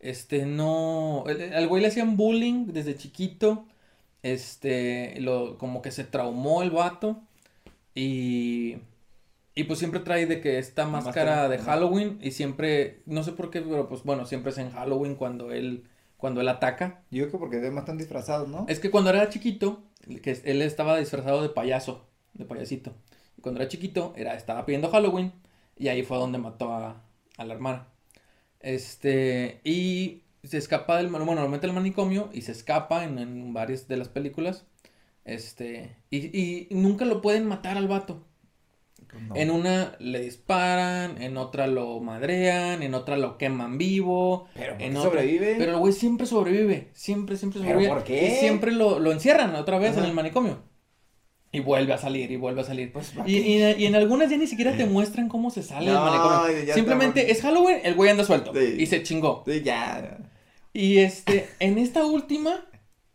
[0.00, 1.24] Este, no.
[1.26, 3.66] Al güey le hacían bullying desde chiquito.
[4.22, 7.20] Este, lo, como que se traumó el vato.
[7.94, 8.76] Y
[9.58, 13.50] y pues siempre trae de que esta máscara, de Halloween y siempre, no sé por
[13.50, 15.82] qué, pero pues bueno, siempre es en Halloween cuando él,
[16.16, 17.02] cuando él ataca.
[17.10, 18.66] Yo creo que porque además están disfrazados, ¿no?
[18.68, 19.82] Es que cuando era chiquito,
[20.22, 22.94] que él estaba disfrazado de payaso, de payasito.
[23.36, 25.32] Y cuando era chiquito, era, estaba pidiendo Halloween
[25.76, 27.02] y ahí fue donde mató a,
[27.36, 27.88] a la hermana.
[28.60, 33.88] Este, y se escapa del, bueno, normalmente el manicomio y se escapa en, en varias
[33.88, 34.66] de las películas.
[35.24, 38.27] Este, y, y nunca lo pueden matar al vato.
[39.10, 44.48] Pues en una le disparan, en otra lo madrean, en otra lo queman vivo.
[44.54, 45.56] Pero en sobrevive.
[45.58, 47.88] Pero el güey siempre sobrevive, siempre, siempre sobrevive.
[47.88, 48.26] ¿Pero por qué?
[48.26, 50.62] Y siempre lo, lo encierran otra vez en el manicomio.
[51.50, 52.92] Y vuelve a salir, y vuelve a salir.
[52.92, 56.74] Pues, y, y, en algunas ya ni siquiera te muestran cómo se sale del manicomio.
[56.74, 58.52] Simplemente es Halloween, el güey anda suelto.
[58.60, 59.44] Y se chingó.
[59.46, 60.18] Sí, ya.
[60.74, 62.66] Y este, en esta última,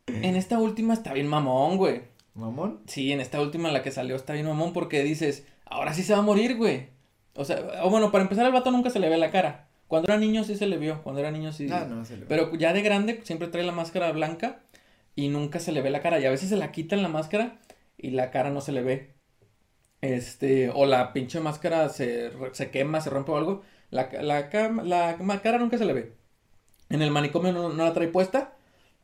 [0.07, 2.01] en esta última está bien mamón, güey.
[2.33, 2.81] ¿Mamón?
[2.87, 6.13] Sí, en esta última la que salió está bien mamón porque dices, ahora sí se
[6.13, 6.87] va a morir, güey.
[7.35, 9.67] O sea, o bueno, para empezar, al vato nunca se le ve la cara.
[9.87, 11.67] Cuando era niño sí se le vio, cuando era niño sí.
[11.71, 14.61] Ah, no, se le Pero ya de grande siempre trae la máscara blanca
[15.15, 16.19] y nunca se le ve la cara.
[16.19, 17.59] Y a veces se la quitan la máscara
[17.97, 19.13] y la cara no se le ve.
[20.01, 23.63] Este, o la pinche máscara se, se quema, se rompe o algo.
[23.89, 24.49] La, la,
[24.83, 26.13] la, cara nunca se le ve.
[26.89, 28.53] En el manicomio no, no la trae puesta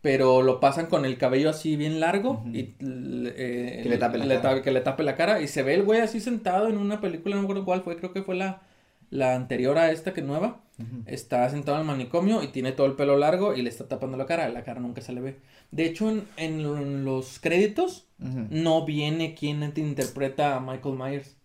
[0.01, 4.41] pero lo pasan con el cabello así bien largo y eh, que, le tape la
[4.41, 4.61] cara.
[4.61, 7.35] que le tape la cara y se ve el güey así sentado en una película,
[7.35, 8.61] no me acuerdo cuál fue, creo que fue la,
[9.09, 10.61] la anterior a esta que nueva.
[11.07, 14.15] Está sentado en el manicomio y tiene todo el pelo largo y le está tapando
[14.15, 15.39] la cara, la cara nunca se le ve.
[15.71, 21.35] De hecho, en, en los créditos no viene quién te interpreta a Michael Myers.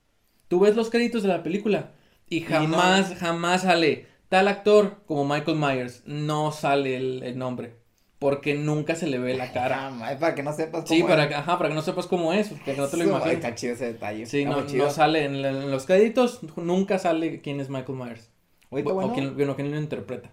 [0.46, 1.90] Tú ves los créditos de la película
[2.28, 6.04] y jamás, jamás sale tal actor como Michael Myers.
[6.06, 7.83] No sale el nombre
[8.18, 9.92] porque nunca se le ve la cara.
[10.18, 12.50] para que no sepas cómo Sí, para, que, ajá, para que no sepas cómo es,
[12.64, 13.34] que no te lo imaginas.
[13.34, 14.26] Está chido ese detalle.
[14.26, 18.30] Sí, no, no, sale en, los créditos, nunca sale quién es Michael Myers.
[18.70, 19.12] o, bueno.
[19.12, 20.30] quién, bueno, quién lo interpreta.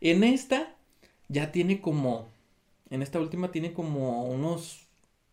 [0.00, 0.74] En esta,
[1.28, 2.28] ya tiene como,
[2.90, 4.86] en esta última tiene como unos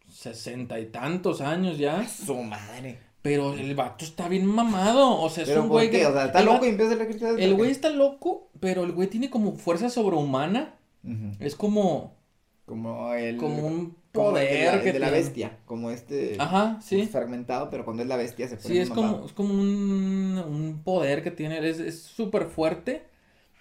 [0.10, 2.08] sesenta y tantos años ya.
[2.08, 3.00] Su madre.
[3.22, 5.22] Pero el vato está bien mamado.
[5.22, 6.06] O sea, es un güey que.
[6.06, 9.30] O sea, está loco y empieza a El güey está loco, pero el güey tiene
[9.30, 10.76] como fuerza sobrehumana.
[11.40, 12.16] Es como.
[12.66, 13.38] Como el.
[13.38, 15.58] Como un poder de la, bestia.
[15.66, 16.38] Como este.
[16.40, 17.06] Ajá, sí.
[17.08, 20.82] Fragmentado, pero cuando es la bestia se pone Sí, es como, es como un, un
[20.84, 21.68] poder que tiene.
[21.68, 23.04] Es súper fuerte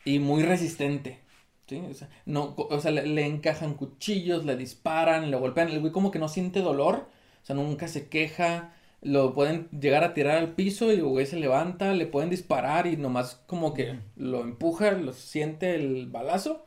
[0.04, 1.20] y muy resistente.
[1.66, 1.82] ¿Sí?
[1.90, 5.68] O sea, no, o sea le, encajan cuchillos, le disparan, le golpean.
[5.68, 7.08] El güey como que no siente dolor.
[7.42, 8.74] O sea, nunca se queja.
[9.00, 12.86] Lo pueden llegar a tirar al piso y el güey se levanta, le pueden disparar
[12.86, 16.64] y nomás como que lo empuja, lo siente el balazo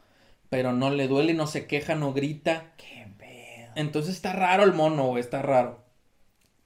[0.55, 2.71] pero no le duele, no se queja, no grita.
[2.77, 3.73] Qué pedo.
[3.75, 5.83] Entonces está raro el mono, güey, está raro.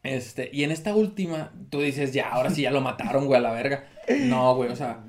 [0.04, 3.42] Este, y en esta última, tú dices, ya, ahora sí ya lo mataron, güey, a
[3.42, 3.88] la verga.
[4.08, 5.04] No, güey, o sea,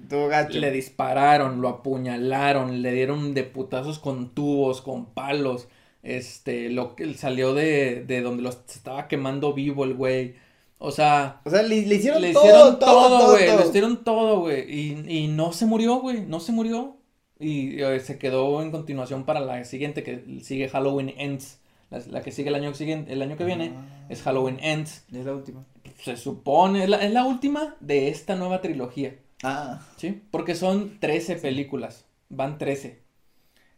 [0.49, 5.69] le dispararon, lo apuñalaron, le dieron de putazos con tubos, con palos.
[6.03, 10.37] Este, lo que salió de, de donde los estaba quemando vivo el güey.
[10.79, 13.47] O sea, o sea, le, hicieron, le todo, hicieron todo, güey.
[13.47, 14.65] Le hicieron todo, güey.
[14.73, 16.23] Y, y no se murió, güey.
[16.23, 16.97] No se murió.
[17.41, 21.59] Y eh, se quedó en continuación para la siguiente, que sigue Halloween Ends.
[21.91, 24.07] La, la que sigue el año siguiente, el año que viene, Ah.
[24.09, 25.05] es Halloween Ends.
[25.13, 25.65] Es la última.
[26.03, 29.17] Se supone, es la, es la última de esta nueva trilogía.
[29.43, 29.81] Ah.
[29.97, 30.23] ¿Sí?
[30.31, 32.05] Porque son 13 películas.
[32.29, 33.01] Van 13.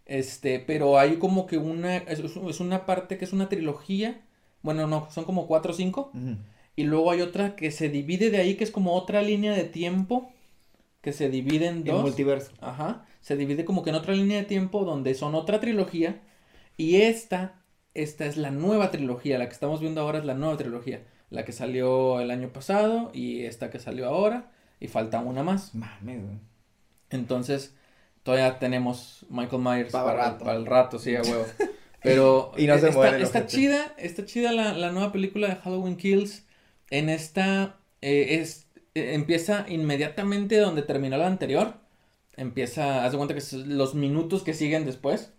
[0.04, 1.96] Este, pero hay como que una.
[1.98, 4.20] Es, es una parte que es una trilogía.
[4.62, 6.10] Bueno, no, son como 4 o 5.
[6.12, 6.36] Ujú.
[6.74, 9.64] Y luego hay otra que se divide de ahí, que es como otra línea de
[9.64, 10.30] tiempo.
[11.02, 12.02] Que se divide en El dos.
[12.02, 12.52] multiverso.
[12.60, 13.04] Ajá.
[13.20, 16.22] Se divide como que en otra línea de tiempo donde son otra trilogía.
[16.78, 17.62] Y esta,
[17.94, 19.38] esta es la nueva trilogía.
[19.38, 21.02] La que estamos viendo ahora es la nueva trilogía.
[21.28, 24.50] La que salió el año pasado y esta que salió ahora.
[24.80, 25.74] Y falta una más.
[25.74, 26.38] Mames, güey.
[27.10, 27.74] Entonces,
[28.22, 30.44] todavía tenemos Michael Myers Pa' para, rato.
[30.44, 31.44] para el rato, sí, a huevo.
[32.02, 35.56] Pero Y no se está, el está chida, está chida la, la nueva película de
[35.56, 36.46] Halloween Kills.
[36.90, 41.74] En esta eh, es empieza inmediatamente donde terminó la anterior.
[42.36, 45.32] Empieza, haz de cuenta que es los minutos que siguen después.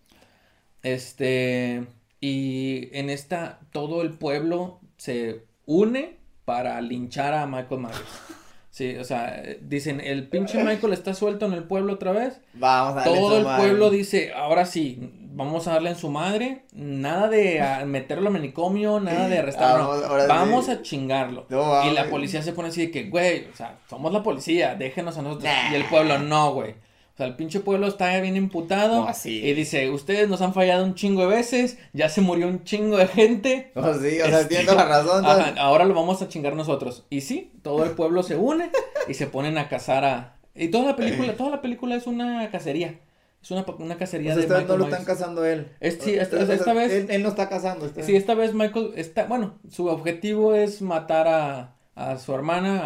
[0.84, 1.88] Este,
[2.20, 8.00] y en esta todo el pueblo se une para linchar a Michael Myers.
[8.74, 12.42] Sí, o sea, dicen, el pinche Michael está suelto en el pueblo otra vez.
[12.56, 13.68] Vamos a darle Todo su el madre.
[13.68, 16.64] pueblo dice, ahora sí, vamos a darle en su madre.
[16.74, 19.88] Nada de a, meterlo a manicomio, nada de arrestarlo.
[19.90, 20.72] Vamos, ahora Vamos sí.
[20.72, 21.46] a chingarlo.
[21.50, 24.74] No y la policía se pone así de que, güey, o sea, somos la policía,
[24.74, 25.44] déjenos a nosotros.
[25.44, 25.72] Nah.
[25.72, 26.74] Y el pueblo, no, güey.
[27.14, 29.06] O sea, el pinche pueblo está bien imputado.
[29.06, 29.40] No, sí.
[29.46, 32.98] Y dice, ustedes nos han fallado un chingo de veces, ya se murió un chingo
[32.98, 33.72] de gente.
[33.76, 35.24] Oh, sí, o sea, Este, entiendo la razón.
[35.60, 37.06] Ahora lo vamos a chingar nosotros.
[37.12, 38.72] Y sí, todo el pueblo se une
[39.08, 40.38] y se ponen a cazar a...
[40.56, 43.00] Y toda la película, toda la película es una cacería.
[43.44, 45.68] Es una, una O cacería sea, de esta vez no lo están cazando él.
[45.82, 47.86] Es- sí, O esta vez- Él, él no está cazando.
[47.86, 49.26] Esta Sí, esta vez Michael está...
[49.26, 52.80] Bueno, su objetivo es matar a, a su hermana,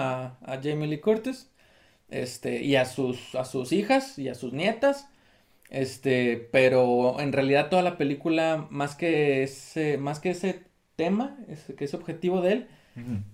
[0.44, 1.50] a, a Jamie Lee Curtis.
[2.10, 5.10] Este, y a sus, a sus hijas y a sus nietas.
[5.70, 10.64] Este, pero en realidad toda la película, más que ese, más que ese
[10.96, 12.68] tema, ese, que ese objetivo de él,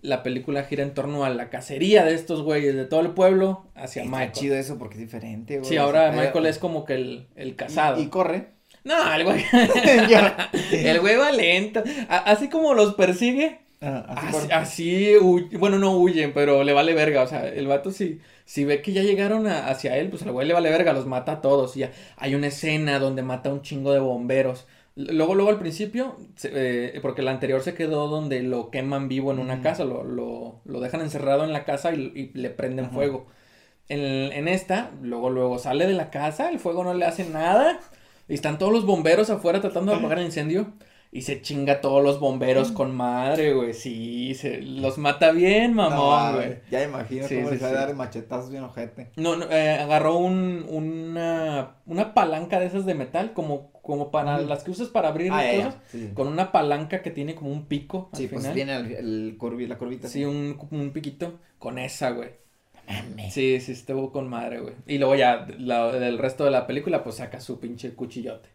[0.02, 3.66] la película gira en torno a la cacería de estos güeyes de todo el pueblo
[3.76, 4.32] hacia Está Michael.
[4.34, 5.70] chido eso porque es diferente, güey.
[5.70, 7.98] Sí, ahora Michael es como que el, el casado.
[8.02, 8.48] Y, y corre.
[8.84, 9.42] No, el güey.
[10.74, 11.82] El güey va lento.
[12.10, 15.16] A- así como los persigue, Ah, así
[15.60, 17.22] bueno, no huyen, pero le vale verga.
[17.24, 20.32] O sea, el vato si, si ve que ya llegaron a- hacia él, pues al
[20.32, 21.76] güey le vale verga, los mata a todos.
[21.76, 24.68] Y ya hay una escena donde mata a un chingo de bomberos.
[24.96, 29.40] Luego, luego al principio, eh, porque la anterior se quedó donde lo queman vivo en
[29.40, 32.94] una casa, lo, lo, lo dejan encerrado en la casa y, y le prenden Ajá.
[32.94, 33.26] fuego.
[33.90, 34.00] En,
[34.32, 37.80] en esta, luego, luego sale de la casa, el fuego no le hace nada.
[38.30, 40.68] Y están todos los bomberos afuera tratando de apagar el incendio.
[41.16, 43.74] Y se chinga a todos los bomberos con madre, güey.
[43.76, 46.60] Sí, se los mata bien, No, mamón, güey.
[46.72, 49.12] Ya imagino Sí, cómo sí, les va a dar machetazos bien ojete.
[49.16, 54.40] No, no, eh, agarró un, una, una palanca de esas de metal, como, como para
[54.40, 55.76] las que usas para abrir Ah, cosas.
[55.92, 58.56] Sí, Con una palanca que tiene como un pico al Sí, pues final.
[58.56, 60.08] viene el, el curvi, la curvita.
[60.08, 61.40] Sí, un, un piquito.
[61.60, 62.32] Con esa, güey.
[62.88, 63.34] Mames.
[63.34, 64.74] Sí, sí, estuvo con madre, güey.
[64.88, 68.50] Y luego ya, la- del resto de la película, pues saca su pinche cuchillote.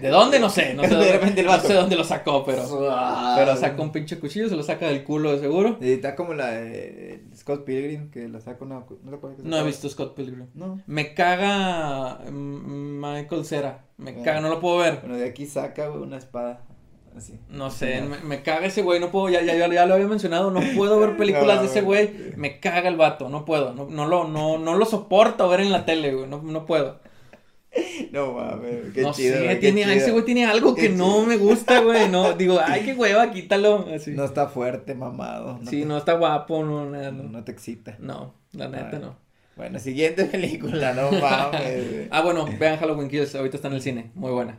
[0.00, 0.38] ¿De dónde?
[0.40, 1.66] No sé, no sé, De dónde, repente el no vato.
[1.68, 3.34] sé dónde lo sacó, pero, Suave.
[3.36, 5.78] pero saca un pinche cuchillo, se lo saca del culo de seguro.
[5.80, 8.84] Y está como la de Scott Pilgrim, que la saca una...
[9.02, 10.46] ¿No que No he visto Scott Pilgrim.
[10.54, 10.80] No.
[10.86, 13.84] Me caga Michael Cera.
[13.96, 15.00] Me caga, no lo puedo ver.
[15.00, 16.60] Bueno, de aquí saca, güey, una espada.
[17.16, 17.38] Así.
[17.48, 20.50] No sé, me, me caga ese güey, no puedo, ya, ya, ya, lo había mencionado,
[20.50, 22.08] no puedo ver películas No, de ese güey.
[22.08, 25.60] güey, me caga el vato, no puedo, no, no lo, no, no lo soporto ver
[25.60, 26.98] en la tele, güey, no, no puedo.
[28.14, 29.36] No mames, qué no chido.
[29.36, 29.94] sé, qué tiene, chido.
[29.94, 31.26] ese güey tiene algo que Qué no chido.
[31.26, 34.12] me gusta, güey, no, digo, ay, qué hueva, quítalo, así.
[34.12, 35.58] No está fuerte, mamado.
[35.64, 37.24] sí, te, no está guapo, no, nada, no.
[37.24, 37.96] no te excita.
[37.98, 39.16] No, la neta no.
[39.56, 42.08] Bueno, siguiente película, no mames.
[42.10, 44.58] Ah, bueno, vean Halloween Kills, ahorita está en el cine, muy buena.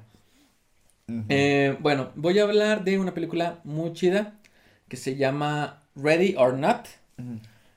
[1.30, 4.34] Eh, bueno, voy a hablar de una película muy chida
[4.88, 6.88] que se llama Ready or Not.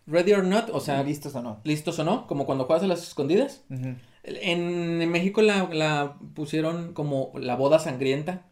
[0.06, 1.60] Ready or Not, o sea, ¿Listos o no?
[1.64, 3.62] listos o no, como cuando juegas a las escondidas.
[3.68, 3.94] Ujú.
[4.24, 8.46] En, en México la, la pusieron como la boda sangrienta.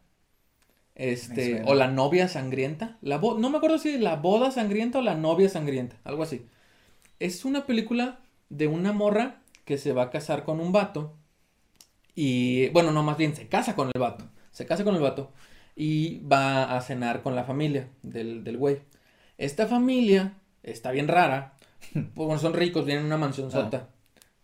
[0.94, 2.96] Este, o la novia sangrienta.
[3.02, 6.46] La bo- no me acuerdo si la boda sangrienta o la novia sangrienta, algo así.
[7.20, 11.14] Es una película de una morra que se va a casar con un vato.
[12.14, 14.24] Y, bueno, no, más bien se casa con el vato.
[14.50, 15.32] Se casa con el vato.
[15.74, 18.78] Y va a cenar con la familia del, del güey.
[19.36, 21.52] Esta familia está bien rara.
[21.92, 23.90] Pues, bueno, son ricos, vienen en una mansión sota.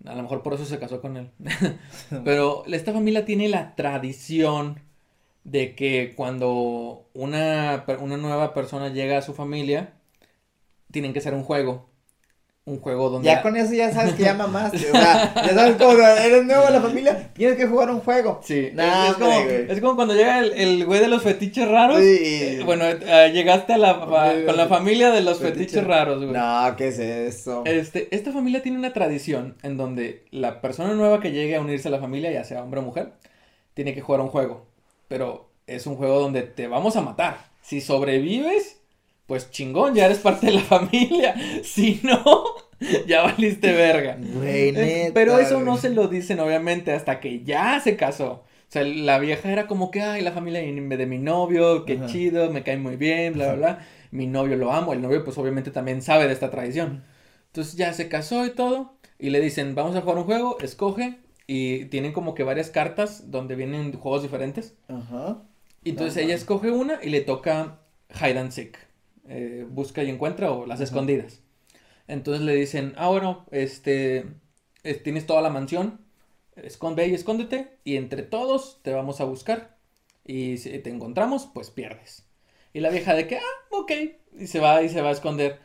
[0.06, 1.30] A lo mejor por eso se casó con él.
[2.24, 4.80] Pero esta familia tiene la tradición
[5.44, 9.94] de que cuando una, una nueva persona llega a su familia,
[10.90, 11.88] tienen que hacer un juego.
[12.64, 13.26] Un juego donde...
[13.26, 16.66] Ya con eso ya sabes que ya mamaste, o sea, ya sabes cómo eres nuevo
[16.68, 18.40] en la familia, tienes que jugar un juego.
[18.44, 21.68] Sí, Nah, es, es como, es como cuando llega el, el güey de los fetiches
[21.68, 21.98] raros.
[21.98, 22.18] Sí.
[22.20, 23.98] Eh, bueno, eh, llegaste a la,
[24.46, 25.58] con la familia de los fetiche.
[25.64, 26.32] fetiches raros, güey.
[26.32, 27.64] No, ¿qué es eso?
[27.64, 31.88] Este, esta familia tiene una tradición en donde la persona nueva que llegue a unirse
[31.88, 33.12] a la familia, ya sea hombre o mujer,
[33.74, 34.66] tiene que jugar un juego.
[35.08, 37.38] Pero es un juego donde te vamos a matar.
[37.60, 38.81] Si sobrevives,
[39.26, 41.34] pues chingón, ya eres parte de la familia.
[41.64, 42.44] Si no,
[43.06, 44.16] ya valiste verga.
[44.18, 48.30] Güey, Eh, neta, Pero eso no se lo dicen, obviamente, hasta que ya se casó.
[48.32, 52.06] O sea, la vieja era como que, ay, la familia de mi novio, qué Ajá.
[52.06, 53.86] chido, me cae muy bien, bla, bla, bla.
[54.10, 57.04] Mi novio lo amo, el novio pues obviamente también sabe de esta tradición.
[57.48, 61.18] Entonces ya se casó y todo, y le dicen, vamos a jugar un juego, escoge,
[61.46, 64.74] y tienen como que varias cartas donde vienen juegos diferentes.
[64.88, 65.42] Ajá.
[65.84, 67.80] Y entonces No ella escoge una y le toca
[68.20, 68.78] hide and seek,
[69.28, 71.40] eh, busca y encuentra o las escondidas.
[72.08, 74.26] Entonces le dicen, ah, bueno, este,
[75.04, 76.00] tienes toda la mansión,
[76.56, 79.76] esconde y escóndete, y entre todos te vamos a buscar.
[80.24, 82.28] Y si te encontramos, pues pierdes.
[82.72, 83.92] Y la vieja de que, ah, ok,
[84.38, 85.58] y se va y se va a esconder.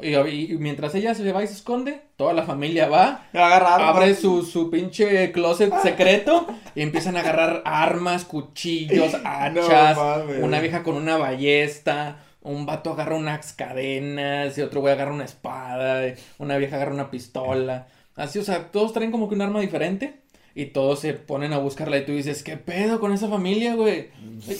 [0.00, 3.88] Y, y mientras ella se va y se esconde, toda la familia va Agarraron.
[3.88, 6.46] abre su, su pinche closet secreto
[6.76, 9.98] y empiezan a agarrar armas, cuchillos, hachas,
[10.40, 15.24] una vieja con una ballesta, un vato agarra unas cadenas y otro güey agarra una
[15.24, 17.88] espada, y una vieja agarra una pistola.
[18.16, 20.20] Así, o sea, todos traen como que un arma diferente
[20.54, 24.08] y todos se ponen a buscarla y tú dices, ¿qué pedo con esa familia, güey?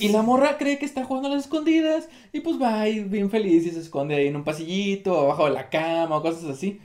[0.01, 3.31] Y la morra cree que está jugando a las escondidas y pues va ahí bien
[3.31, 6.81] feliz y se esconde ahí en un pasillito, abajo de la cama o cosas así.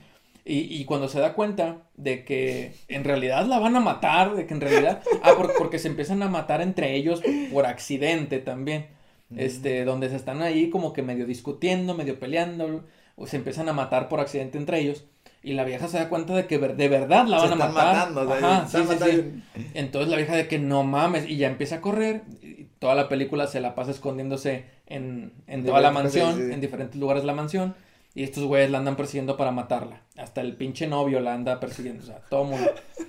[0.46, 4.46] Y, y cuando se da cuenta de que en realidad la van a matar, de
[4.46, 5.00] que en realidad...
[5.22, 7.22] Ah, por- porque se empiezan a matar entre ellos
[7.52, 8.88] por accidente también.
[9.36, 12.84] Este, donde se están ahí como que medio discutiendo, medio peleando,
[13.16, 15.04] o se empiezan a matar por accidente entre ellos.
[15.42, 17.74] Y la vieja se da cuenta de que de verdad la Se van a están
[17.74, 17.96] matar.
[17.96, 19.16] matando, o sea, Ajá, se sí, están sí, sí.
[19.22, 19.42] matando.
[19.74, 23.08] Entonces la vieja de que no mames, y ya empieza a correr, y toda la
[23.08, 27.34] película se la pasa escondiéndose en, en toda la mansión, en diferentes lugares de la
[27.34, 27.74] mansión,
[28.14, 30.00] y estos güeyes la andan persiguiendo para matarla.
[30.16, 32.70] Hasta el pinche novio la anda persiguiendo, o sea, todo mundo.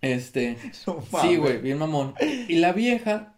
[0.00, 2.14] Este, No sí, güey, bien mamón.
[2.48, 3.33] Y la vieja,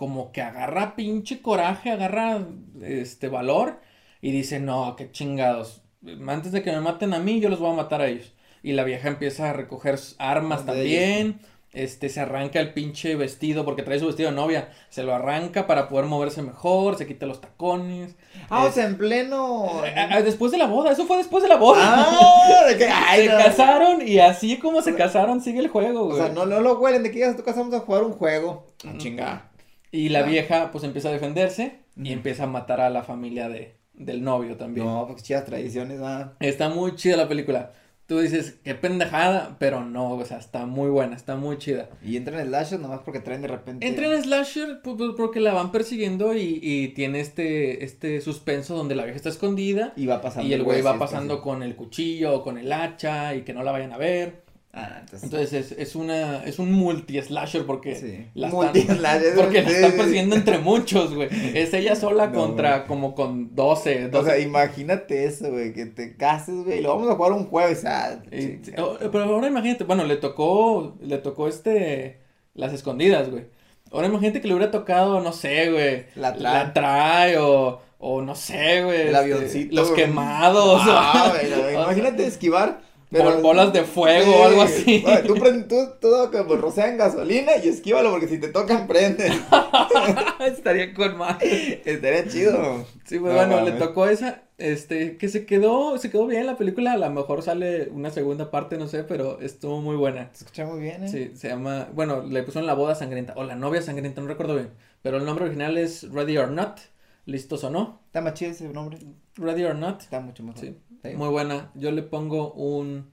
[0.00, 2.40] como que agarra pinche coraje, agarra
[2.82, 3.78] este valor,
[4.22, 5.82] y dice, no, qué chingados.
[6.26, 8.32] Antes de que me maten a mí, yo los voy a matar a ellos.
[8.62, 11.40] Y la vieja empieza a recoger armas también.
[11.72, 14.70] Este, se arranca el pinche vestido porque trae su vestido de novia.
[14.88, 18.16] Se lo arranca para poder moverse mejor, se quita los tacones.
[18.48, 19.68] Ah, o Es- sea, en pleno.
[19.96, 21.80] Ah, ah, después de la boda, eso fue después de la boda.
[21.84, 22.86] Ah, de que.
[22.88, 23.38] Ay, se no.
[23.38, 26.18] casaron y así como se casaron sigue el juego, O güey.
[26.18, 28.12] sea, no, no lo huelen de que llegas a tu casa, vamos a jugar un
[28.14, 28.66] juego.
[28.84, 29.49] Ah, chinga.
[29.92, 30.22] Y la Ah.
[30.24, 34.56] vieja pues empieza a defenderse y empieza a matar a la familia de, del novio
[34.56, 34.86] también.
[34.86, 36.34] No, porque chidas tradiciones, va.
[36.40, 37.72] Está muy chida la película.
[38.06, 41.88] Tú dices, qué pendejada, pero no, o sea, está muy buena, está muy chida.
[42.04, 43.86] Y entran en slasher nomás porque traen de repente.
[43.86, 48.74] Entra en Slasher pu- pu- porque la van persiguiendo y, y tiene este, este suspenso
[48.76, 50.48] donde la vieja está escondida Y va pasando.
[50.48, 53.62] y el güey va pasando con el cuchillo o con el hacha y que no
[53.62, 54.42] la vayan a ver.
[54.72, 55.24] Ah, entonces.
[55.24, 58.26] Entonces es, es una, es un multi-slasher porque Sí.
[58.34, 59.96] la Multi- están, slasher, porque la sí, están sí.
[59.96, 61.28] persiguiendo entre muchos, güey.
[61.54, 62.86] Es ella sola No, contra güey.
[62.86, 66.90] como con 12, O 12 sea, imagínate eso, güey, que te cases, güey, y lo
[66.94, 71.18] vamos a jugar un jueves, ah, Y- oh, pero ahora imagínate, bueno, le tocó, le
[71.18, 72.20] tocó este,
[72.54, 73.46] las escondidas, güey.
[73.90, 77.32] Ahora imagínate que le hubiera tocado, no sé, güey, La la trae.
[77.32, 79.00] trae o, o no sé, güey.
[79.00, 79.74] El este, avioncito.
[79.74, 80.02] Los güey.
[80.04, 80.82] quemados.
[80.86, 82.88] Ah, o- güey, o imagínate esquivar.
[83.10, 85.04] Bol- bolas de fuego o algo así.
[85.26, 89.30] Tú, prende, tú todo como rocean gasolina y esquívalo porque si te tocan prende.
[90.46, 91.38] Estaría con más.
[91.42, 92.84] Estaría chido.
[93.04, 96.56] Sí, pues No bueno, le tocó esa, este, que se quedó, se quedó bien la
[96.56, 100.30] película, a lo mejor sale una segunda parte, no sé, pero estuvo muy buena.
[100.32, 101.08] Se escucha muy bien, eh.
[101.08, 104.54] Sí, se llama, bueno, le pusieron la boda sangrienta, o la novia sangrienta, no recuerdo
[104.54, 104.70] bien,
[105.02, 106.78] pero el nombre original es Ready or Not,
[107.26, 108.98] listos o no, Está más chido ese nombre.
[109.36, 110.60] Ready or Not, Está mucho mejor.
[110.60, 111.16] sí, Sí.
[111.16, 113.10] muy buena, yo le pongo un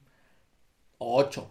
[0.97, 1.49] 8.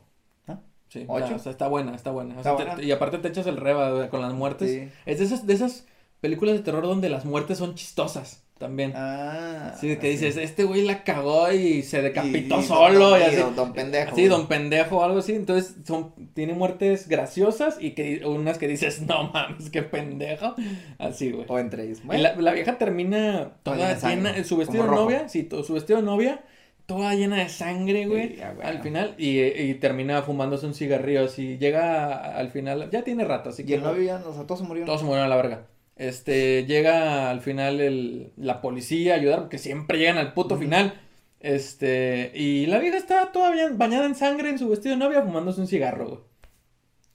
[0.49, 0.61] ¿Ah?
[0.89, 1.25] Sí, ¿Ocho?
[1.25, 2.39] o sea, o sea, está buena, está buena.
[2.39, 2.83] o te- buena.
[2.83, 4.71] y aparte te echas el reba güey, con las muertes.
[4.71, 4.89] Sí.
[5.07, 5.87] Es de esas, de esas
[6.21, 8.93] películas de terror donde las muertes son chistosas también.
[8.97, 9.75] Ah.
[9.81, 10.09] Sí, que así.
[10.09, 13.37] dices, este güey la cagó y se decapitó Y- y solo don- y y así.
[13.37, 15.35] don- don pendejo, Sí, don pendejo o algo así.
[15.35, 20.55] Entonces, son, tiene muertes graciosas y que unas que dices, no mames, qué pendejo.
[20.99, 21.45] Así, güey.
[21.49, 22.01] O entre ellos.
[22.11, 25.99] Y la, la vieja termina toda llena su vestido de novia, sí, to- su vestido
[26.01, 26.41] de novia,
[26.87, 28.37] toda llena de sangre, güey.
[28.37, 28.41] Sí.
[28.63, 33.51] Al final, y, y termina fumándose un cigarrillo, así, llega al final, ya tiene rato,
[33.51, 34.87] así y que el novio ya, o sea, todos se murieron.
[34.87, 35.67] todos se murieron a la verga.
[35.97, 41.01] Este, llega al final el, la policía a ayudar, porque siempre llegan al puto final.
[41.41, 45.61] Este, y la vieja estaba todavía bañada en sangre en su vestido de novia fumándose
[45.61, 46.21] un cigarro, güey.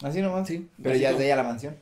[0.04, 0.48] Así nomás.
[0.48, 1.76] Sí, Pero ya es de ella la mansión.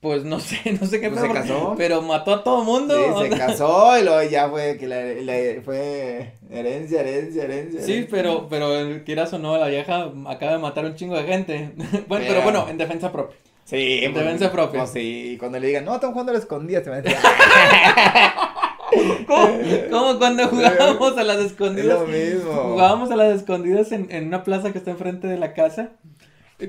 [0.00, 1.74] Pues no sé, no sé qué Pues se casó.
[1.76, 2.94] Pero mató a todo mundo.
[3.22, 7.80] Sí, se casó y luego ya fue que la, la- fue herencia, herencia, herencia.
[7.82, 8.10] Sí, herencia.
[8.10, 11.70] pero, pero quieras o no, la vieja acaba de matar a un chingo de gente.
[11.76, 13.36] bueno, pero Pero- bueno, en defensa propia.
[13.68, 14.86] Sí, En defensa propia.
[14.86, 17.18] sí, cuando le digan, no, están jugando a la escondida, te van a decir,
[19.26, 19.48] ¿Cómo,
[19.90, 22.00] cómo cuando jugábamos a las es escondidas?
[22.00, 22.52] lo mismo.
[22.52, 25.90] Jugábamos a las escondidas en, en una plaza que está enfrente de la casa.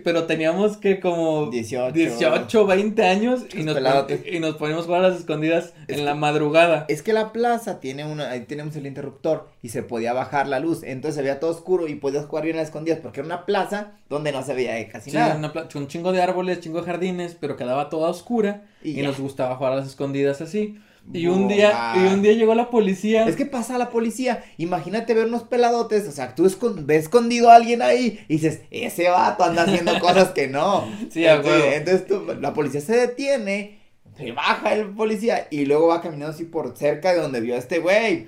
[0.03, 1.93] Pero teníamos que como 18.
[1.93, 4.17] 18, 20 años y nos, Peladote.
[4.17, 6.85] pon- y nos poníamos a jugar a las escondidas Es en que- la madrugada.
[6.89, 10.59] Es que la plaza tiene una, ahí tenemos el interruptor y se podía bajar la
[10.59, 13.25] luz, entonces se veía todo oscuro y podías jugar bien a las escondidas porque era
[13.25, 15.35] una plaza donde no se veía eh, casi Sí, nada.
[15.35, 19.19] una un chingo de árboles, chingo de jardines, pero quedaba toda oscura Y y, nos
[19.19, 20.77] gustaba jugar a las escondidas así.
[21.12, 23.28] Y un día, y un día llegó la policía.
[23.28, 27.49] Es que pasa la policía, imagínate ver unos peladotes, o sea, tú escon- ves escondido
[27.49, 30.88] a alguien ahí y dices, ese vato anda haciendo cosas que no.
[31.10, 33.80] Sí, a entonces, entonces tú- la policía se detiene,
[34.18, 37.57] se baja el policía y luego va caminando así por cerca de donde vio a
[37.57, 38.28] este güey.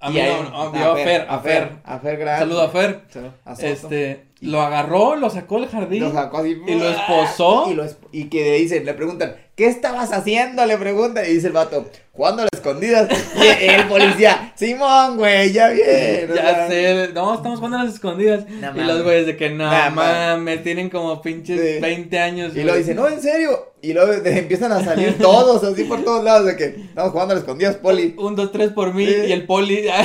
[0.00, 1.72] a mí no, no, a Fer, a Fer.
[1.84, 2.40] a Fer Grande.
[2.40, 3.00] Saludo a Fer.
[3.44, 3.88] A Soto.
[4.42, 6.02] Lo agarró, lo sacó del jardín.
[6.02, 6.56] Lo sacó así.
[6.66, 7.70] y lo esposó.
[7.70, 10.66] Y, lo esp- y que le dicen, le preguntan, ¿qué estabas haciendo?
[10.66, 11.24] Le preguntan.
[11.24, 13.08] Y dice el vato, jugando a las escondidas.
[13.34, 16.28] Y el policía, Simón, güey, ya bien.
[16.34, 18.44] Ya sé, no, estamos jugando a las escondidas.
[18.74, 20.62] Y los güeyes de que no No mames.
[20.62, 21.80] tienen como pinches Sí.
[21.80, 22.54] 20 años.
[22.54, 23.72] Y lo dicen, no, en serio.
[23.80, 27.36] Y luego empiezan a salir todos así por todos lados de que estamos jugando a
[27.36, 28.14] las escondidas, Poli.
[28.18, 29.14] Un, dos, tres por mí Sí.
[29.28, 29.86] y el poli.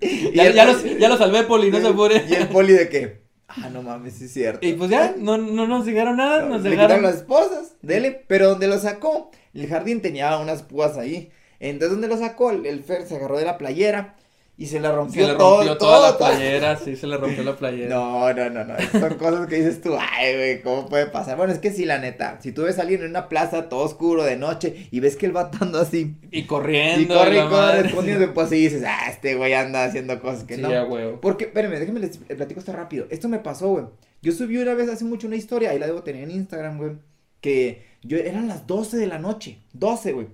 [0.00, 2.24] Ya, ya, los, ya lo salvé, poli, no se apure.
[2.28, 4.66] Y el Poli de que, ah, no mames, sí es cierto.
[4.66, 8.50] Y pues ya, no, no nos dijeron nada, nos le quitaron las esposas, dele, pero
[8.50, 11.30] donde lo sacó, el jardín tenía unas púas ahí.
[11.60, 14.16] Entonces, donde lo sacó, el, el Fer se agarró de la playera
[14.60, 16.28] y se le rompió, Se le rompió todo, toda la todo.
[16.30, 17.94] playera, sí, se le rompió la playera.
[17.94, 18.74] No, no, no, no.
[18.90, 21.36] Son cosas que dices tú, ay, güey, ¿cómo puede pasar?
[21.36, 22.38] Bueno, es que sí, la neta.
[22.42, 25.26] Si tú ves a alguien en una plaza todo oscuro de noche y ves que
[25.26, 27.00] él va andando así Y corriendo.
[27.00, 30.56] y corre y corre respondiendo, pues sí dices, ah, este güey anda haciendo cosas que
[30.56, 30.68] Sí, no.
[30.74, 31.20] a huevo.
[31.20, 33.06] Porque, espérenme, déjenme les platico esto rápido.
[33.10, 33.84] Esto me pasó, güey.
[34.22, 36.92] Yo subí una vez hace mucho una historia, ahí la debo tener en Instagram, güey.
[37.40, 40.26] Que yo eran las 12 de la noche, 12, güey.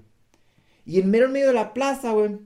[0.87, 2.39] Y en mero medio de la plaza, güey.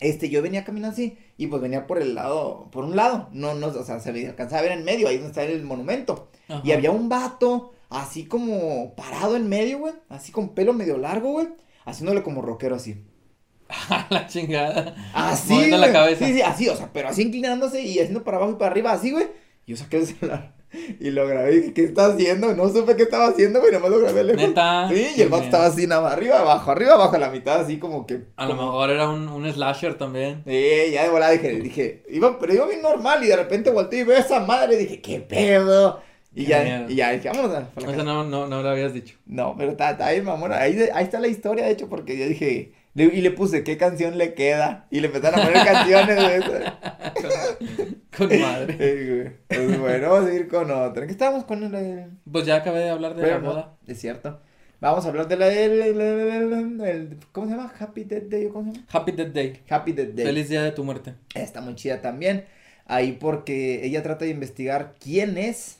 [0.00, 3.54] Este, yo venía caminando así, y pues venía por el lado, por un lado, no,
[3.54, 6.30] no, o sea, se me alcanzaba a ver en medio, ahí donde está el monumento.
[6.48, 6.62] Ajá.
[6.64, 11.32] Y había un vato, así como parado en medio, güey, así con pelo medio largo,
[11.32, 11.48] güey,
[11.84, 13.04] haciéndole como rockero así.
[13.68, 14.96] A la chingada.
[15.14, 16.26] Así, Moviendo la cabeza.
[16.26, 18.92] Sí, sí, así, o sea, pero así inclinándose y haciendo para abajo y para arriba,
[18.92, 19.28] así, güey.
[19.66, 20.59] Yo saqué el celular
[21.00, 22.54] y lo grabé y dije, ¿qué está haciendo?
[22.54, 24.42] No supe qué estaba haciendo, güey, nomás lo grabé lejos.
[24.42, 24.88] Neta.
[24.88, 27.60] Sí, y el vato estaba así, nada más, arriba, abajo, arriba, abajo, a la mitad,
[27.60, 28.20] así como que.
[28.36, 30.42] A lo mejor era un, un slasher también.
[30.46, 34.00] Sí, ya de volada dije, dije, iba, pero iba bien normal y de repente volteé
[34.00, 36.00] y veo a esa madre y dije, ¿qué pedo?
[36.32, 36.84] Y Qué ya, miedo.
[36.88, 38.04] y ya dije, vámonos a para la Eso casa".
[38.04, 39.16] no, no, no lo habías dicho.
[39.26, 40.58] No, pero está, está ahí, mamona.
[40.58, 42.72] Ahí, ahí está la historia, de hecho, porque yo dije.
[42.94, 44.86] Le- y le puse qué canción le queda.
[44.90, 48.00] Y le empezaron a poner canciones de.
[48.16, 49.36] Con madre.
[49.48, 51.06] Pues bueno, vamos a seguir con otra.
[51.06, 53.76] ¿Qué estábamos con el, el- Pues ya acabé de hablar de la no, boda.
[53.86, 54.40] Es cierto.
[54.80, 55.80] Vamos a hablar de la del.
[55.80, 57.72] el- el- el- el- ¿Cómo se llama?
[57.78, 58.46] Happy Death Day.
[58.46, 58.86] ¿o ¿Cómo se llama?
[58.92, 59.62] Happy Death Day.
[59.68, 60.26] Happy Death Day.
[60.26, 61.14] Feliz día de tu muerte.
[61.34, 62.44] Está muy chida también.
[62.86, 65.78] Ahí porque ella trata de investigar quién es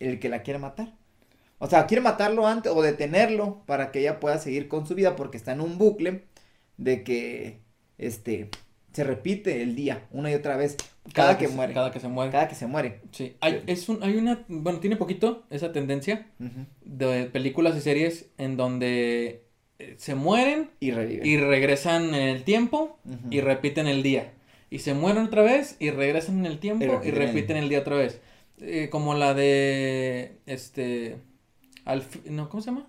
[0.00, 0.94] el que la quiere matar.
[1.58, 5.16] O sea, quiere matarlo antes o detenerlo para que ella pueda seguir con su vida
[5.16, 6.22] porque está en un bucle
[6.78, 7.58] de que
[7.98, 8.48] este
[8.92, 10.76] se repite el día una y otra vez
[11.12, 12.32] cada, que muere, Cada que se muere.
[12.32, 13.00] cada que se muere.
[13.12, 13.36] Sí.
[13.40, 16.26] Hay, es un, hay una, bueno, tiene poquito esa tendencia
[16.84, 19.44] de películas y series en donde
[19.78, 20.90] eh, se mueren Y
[21.36, 22.98] regresan en el tiempo
[23.30, 24.32] y repiten el día.
[24.70, 27.68] Y se mueren otra vez y regresan en el tiempo y repiten repiten, el- el...
[27.68, 28.20] día otra vez.
[28.60, 31.16] Eh, como la de, este,
[31.84, 32.86] al fi- no, ¿cómo se llama?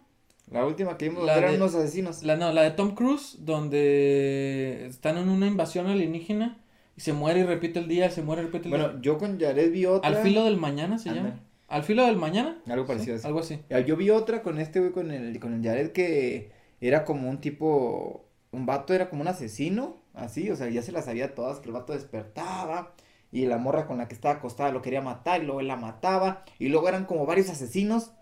[0.52, 2.24] La última que vimos La eran de- unos asesinos.
[2.24, 6.58] La, no, la de Tom Cruise, donde están en una invasión alienígena
[6.98, 8.84] y se muere y repite el día, se muere y repite el día.
[8.86, 10.10] Bueno, yo con Jared vi otra.
[10.10, 11.40] Al filo del mañana se llama.
[11.68, 12.58] Al filo del mañana.
[12.68, 13.28] Algo parecido a Sí, eso.
[13.28, 13.60] Algo así.
[13.86, 17.40] Yo vi otra con este güey, con el, con el Jared, que era como un
[17.40, 21.60] tipo, un vato era como un asesino, así, o sea, ya se las sabía todas,
[21.60, 22.96] que el vato despertaba
[23.32, 25.76] y la morra con la que estaba acostada lo quería matar y luego él la
[25.76, 28.14] mataba y luego eran como varios asesinos,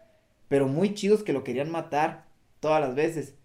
[0.48, 2.26] pero muy chidos que lo querían matar
[2.60, 3.36] todas las veces.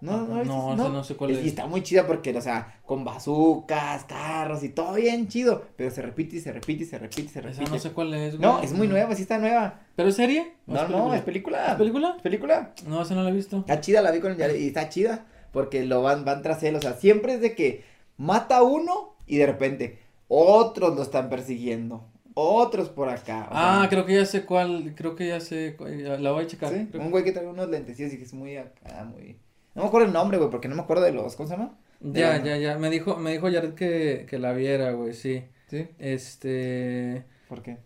[0.00, 1.46] No, no, Ah, No, esa no sé cuál Y es.
[1.46, 6.02] está muy chida porque, o sea, con bazucas, carros y todo bien chido, pero se
[6.02, 7.62] repite y se repite y se repite y se repite.
[7.64, 8.42] Esa no sé cuál es, güey.
[8.42, 9.80] No, es muy nueva, sí está nueva.
[9.96, 10.54] ¿Pero es serie?
[10.66, 11.68] ¿O No, no, es película.
[11.72, 12.14] ¿Es película?
[12.16, 12.74] ¿Es película?
[12.86, 13.58] No, esa no la he visto.
[13.60, 16.74] Está chida, la vi con el y está chida porque lo van, van tras él,
[16.76, 17.84] o sea, siempre es de que
[18.18, 22.04] mata a uno y de repente otros lo están persiguiendo,
[22.34, 23.48] otros por acá.
[23.50, 26.46] Ah, sea, creo que ya sé cuál, creo que ya sé, cuál- la voy a
[26.46, 26.72] checar.
[26.72, 26.88] ¿sí?
[26.94, 29.38] Un güey que trae unos lentecillos y que es muy acá, muy...
[29.74, 31.78] No me acuerdo el nombre, güey, porque no me acuerdo de los, ¿cómo se llama?
[32.00, 35.44] Ya, Ya, ya, ya, me dijo, me dijo Jared que, que la viera, güey, sí.
[35.68, 35.88] Sí.
[35.98, 37.78] Este, ¿Por qué?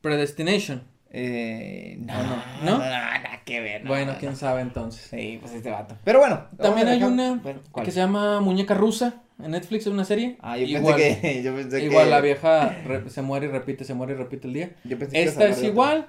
[0.00, 0.82] Predestination.
[1.14, 2.36] Eh, no, ¿O no, no?
[2.64, 2.78] no, ¿No?
[2.78, 3.84] nada que ver.
[3.84, 4.36] no, Bueno, no, quién no.
[4.38, 5.02] sabe entonces.
[5.10, 5.94] Sí, pues este vato.
[6.04, 6.46] Pero bueno.
[6.56, 7.42] También hay dejar- una
[7.84, 10.36] que se llama Muñeca Rusa en Netflix, es una serie.
[10.40, 12.10] Ah, yo igual, pensé que, yo pensé igual que...
[12.12, 14.70] la vieja re- se muere y repite, se muere y repite el día.
[14.84, 16.08] Yo pensé Esta es igual,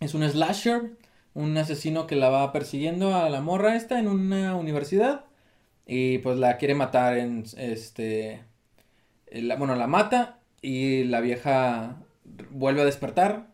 [0.00, 0.90] es un slasher,
[1.32, 5.24] un asesino que la va persiguiendo a la morra esta en una universidad
[5.86, 8.42] y pues la quiere matar en este,
[9.28, 11.96] eh, la- bueno, la mata y la vieja
[12.50, 13.46] vuelve a despertar,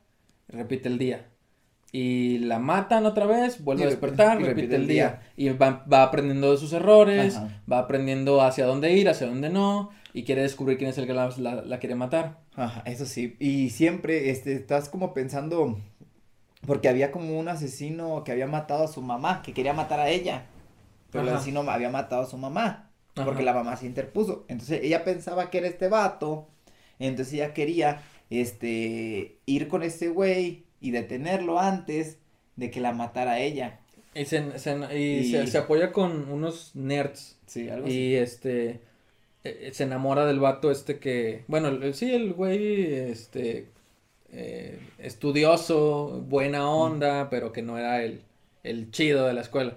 [0.49, 1.27] repite el día.
[1.93, 5.23] Y la matan otra vez, vuelve Y a repite- despertar, y repite, el día.
[5.37, 7.63] Y va, va aprendiendo de sus errores, Ajá.
[7.71, 11.15] va aprendiendo hacia dónde ir, hacia dónde no, y quiere descubrir quién es el que
[11.15, 12.41] la, la- la quiere matar.
[12.55, 13.37] Ajá, eso sí.
[13.39, 15.79] Y siempre este, estás como pensando,
[16.67, 20.09] porque había como un asesino que había matado a su mamá, que quería matar a
[20.11, 20.47] ella.
[21.11, 23.43] Pero el asesino había matado a su mamá, porque Ajá.
[23.43, 24.45] la mamá se interpuso.
[24.49, 26.49] Entonces ella pensaba que era este vato,
[26.99, 32.19] entonces ella quería este, ir con ese güey y detenerlo antes
[32.57, 33.81] de que la matara a ella.
[34.15, 37.39] Y, se, se- y Y- se- se apoya con unos nerds.
[37.47, 37.95] Sí, algo así.
[37.99, 38.81] Y este
[39.45, 41.45] eh, se enamora del vato este que.
[41.49, 43.69] Bueno, el- sí, el güey, este.
[44.33, 48.23] eh, estudioso, buena onda, pero que no era el,
[48.65, 49.77] el chido de la escuela.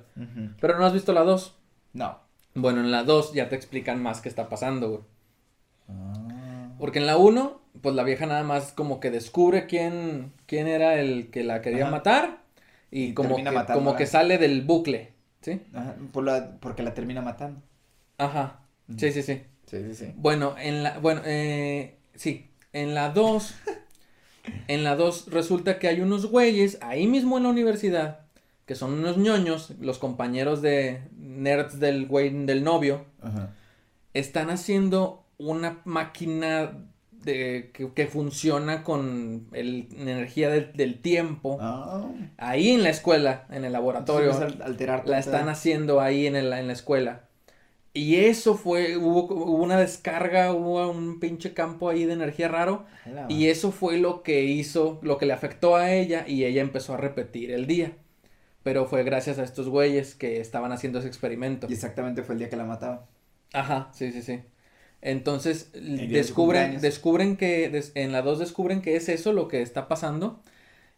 [0.59, 1.55] Pero no has visto la 2.
[1.93, 2.17] No.
[2.55, 5.01] Bueno, en la 2 ya te explican más qué está pasando, güey.
[5.87, 6.71] Ah.
[6.79, 10.99] Porque en la 1, pues la vieja nada más como que descubre quién, quién era
[10.99, 11.91] el que la quería Ajá.
[11.91, 12.41] matar.
[12.91, 15.13] Y, Y como, que, como que sale del bucle.
[15.41, 15.61] ¿Sí?
[15.73, 17.61] Ajá, por la, porque la termina matando.
[18.17, 18.59] Ajá.
[18.97, 19.43] Sí, sí, sí.
[19.65, 20.13] Sí, sí, sí.
[20.15, 23.55] Bueno, en la, bueno, eh, sí, en la 2,
[24.67, 28.21] en la 2 resulta que hay unos güeyes ahí mismo en la universidad,
[28.65, 33.53] que son unos ñoños, los compañeros de nerds del güey del novio, Ajá.
[34.13, 36.71] están haciendo una máquina
[37.24, 42.09] de, que, que funciona con el, energía del, del tiempo, Ah.
[42.38, 44.32] ahí en la escuela, en el laboratorio.
[44.63, 47.24] Alterar La están haciendo ahí en, el- en la escuela.
[47.91, 52.86] Y eso fue, hubo, hubo una descarga, hubo un pinche campo ahí de energía raro.
[53.30, 56.93] Y eso fue lo que hizo, lo que le afectó a ella y ella empezó
[56.93, 57.93] a repetir el día.
[58.61, 61.65] Pero fue gracias a estos güeyes que estaban haciendo ese experimento.
[61.70, 63.07] Y exactamente fue el día que la mataba.
[63.53, 64.41] Ajá, sí, sí, sí.
[65.01, 69.61] Entonces de descubren, descubren que, des- en la 2 descubren que es eso lo que
[69.61, 70.41] está pasando.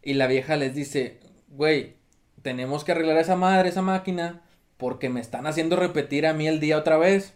[0.01, 1.95] Y la vieja les dice, güey,
[2.41, 4.41] tenemos que arreglar a esa madre, esa máquina,
[4.77, 7.35] porque me están haciendo repetir a mí el día otra vez.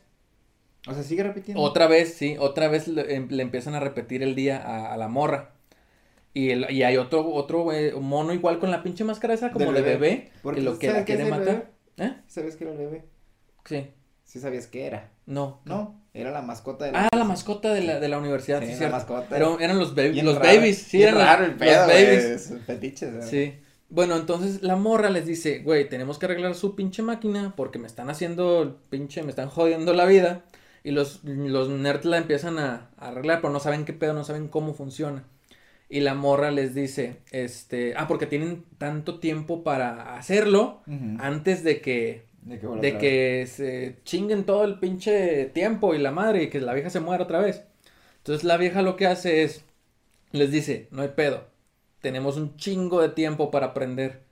[0.88, 1.62] O sea, sigue repitiendo.
[1.62, 4.98] Otra vez, sí, otra vez le, em- le empiezan a repetir el día a, a
[4.98, 5.52] la morra.
[6.34, 9.72] Y, el- y hay otro, otro güey, mono igual con la pinche máscara esa como
[9.72, 9.92] de bebé.
[9.98, 11.72] bebé, Porque que lo que ¿sabes la quiere matar.
[11.98, 12.14] ¿Eh?
[12.28, 13.06] ¿Sabes que era el bebé?
[13.66, 13.88] Sí,
[14.24, 15.12] Sí sabías que era.
[15.28, 15.62] no.
[15.66, 18.80] No, era la mascota de Ah, la mascota de la, de la universidad, Sí, sí,
[18.84, 19.28] la mascota.
[19.30, 22.06] Pero eran los, baby- los raro, babies, sí, eran los- raro el los pedo, güey,
[22.06, 22.46] babies.
[22.46, 23.28] sus fetiches, ¿verdad?
[23.30, 23.54] Sí.
[23.90, 27.88] Bueno, entonces la morra les dice, güey, tenemos que arreglar su pinche máquina porque me
[27.88, 30.42] están haciendo el pinche, me están jodiendo la vida.
[30.84, 34.24] Y los, los nerds la empiezan a, a arreglar, pero no saben qué pedo, no
[34.24, 35.24] saben cómo funciona.
[35.90, 40.82] Y la morra les dice, este, ah, porque tienen tanto tiempo para hacerlo
[41.20, 46.44] antes de que, De que, de se chinguen todo el pinche tiempo y la madre
[46.44, 47.64] y que la vieja se muera otra vez.
[48.18, 49.64] Entonces la vieja lo que hace es,
[50.32, 51.46] les dice, no hay pedo,
[52.02, 54.24] tenemos un chingo de tiempo para aprender.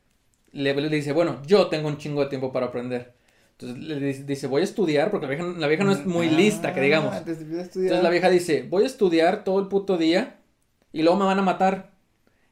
[0.52, 3.14] Le, le dice, bueno, yo tengo un chingo de tiempo para aprender.
[3.54, 6.30] Entonces le dice, dice, voy a estudiar, porque la vieja, la vieja no es muy
[6.30, 7.16] lista, que digamos.
[7.16, 7.24] Ah,
[7.84, 10.40] entonces la vieja dice, voy a estudiar todo el puto día
[10.94, 11.92] y luego me van a matar.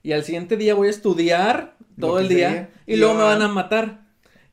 [0.03, 2.69] Y al siguiente día voy a estudiar todo el día sería.
[2.87, 4.00] y luego me va- van a matar.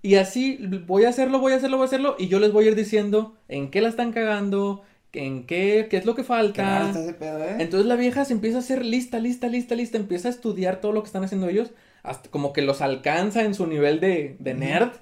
[0.02, 2.66] Y así voy a hacerlo, voy a hacerlo, voy a hacerlo y yo les voy
[2.66, 4.82] a ir diciendo en qué la están cagando,
[5.12, 6.90] en qué, qué es lo que Qué falta.
[6.90, 7.56] ese pedo, ¿eh?
[7.58, 10.92] Entonces la vieja se empieza a hacer lista, lista, lista, lista, empieza a estudiar todo
[10.92, 11.72] lo que están haciendo ellos,
[12.02, 14.92] hasta como que los alcanza en su nivel de, nerd,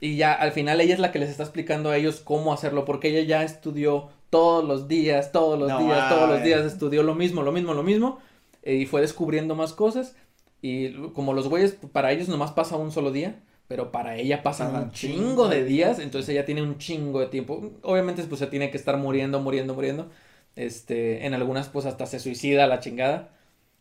[0.00, 2.84] y ya al final ella es la que les está explicando a ellos cómo hacerlo,
[2.84, 7.02] porque ella ya estudió todos los días, todos los No días, todos los días, estudió
[7.02, 8.18] lo mismo, lo mismo, lo mismo,
[8.62, 10.14] eh, y fue descubriendo más cosas,
[10.62, 14.74] y como los güeyes, para ellos nomás pasa un solo día, pero para ella pasan
[14.74, 18.70] un chingo de días, entonces ella tiene un chingo de tiempo, obviamente pues se tiene
[18.70, 20.10] que estar muriendo, muriendo, muriendo,
[20.56, 23.30] este, en algunas pues hasta se suicida la chingada.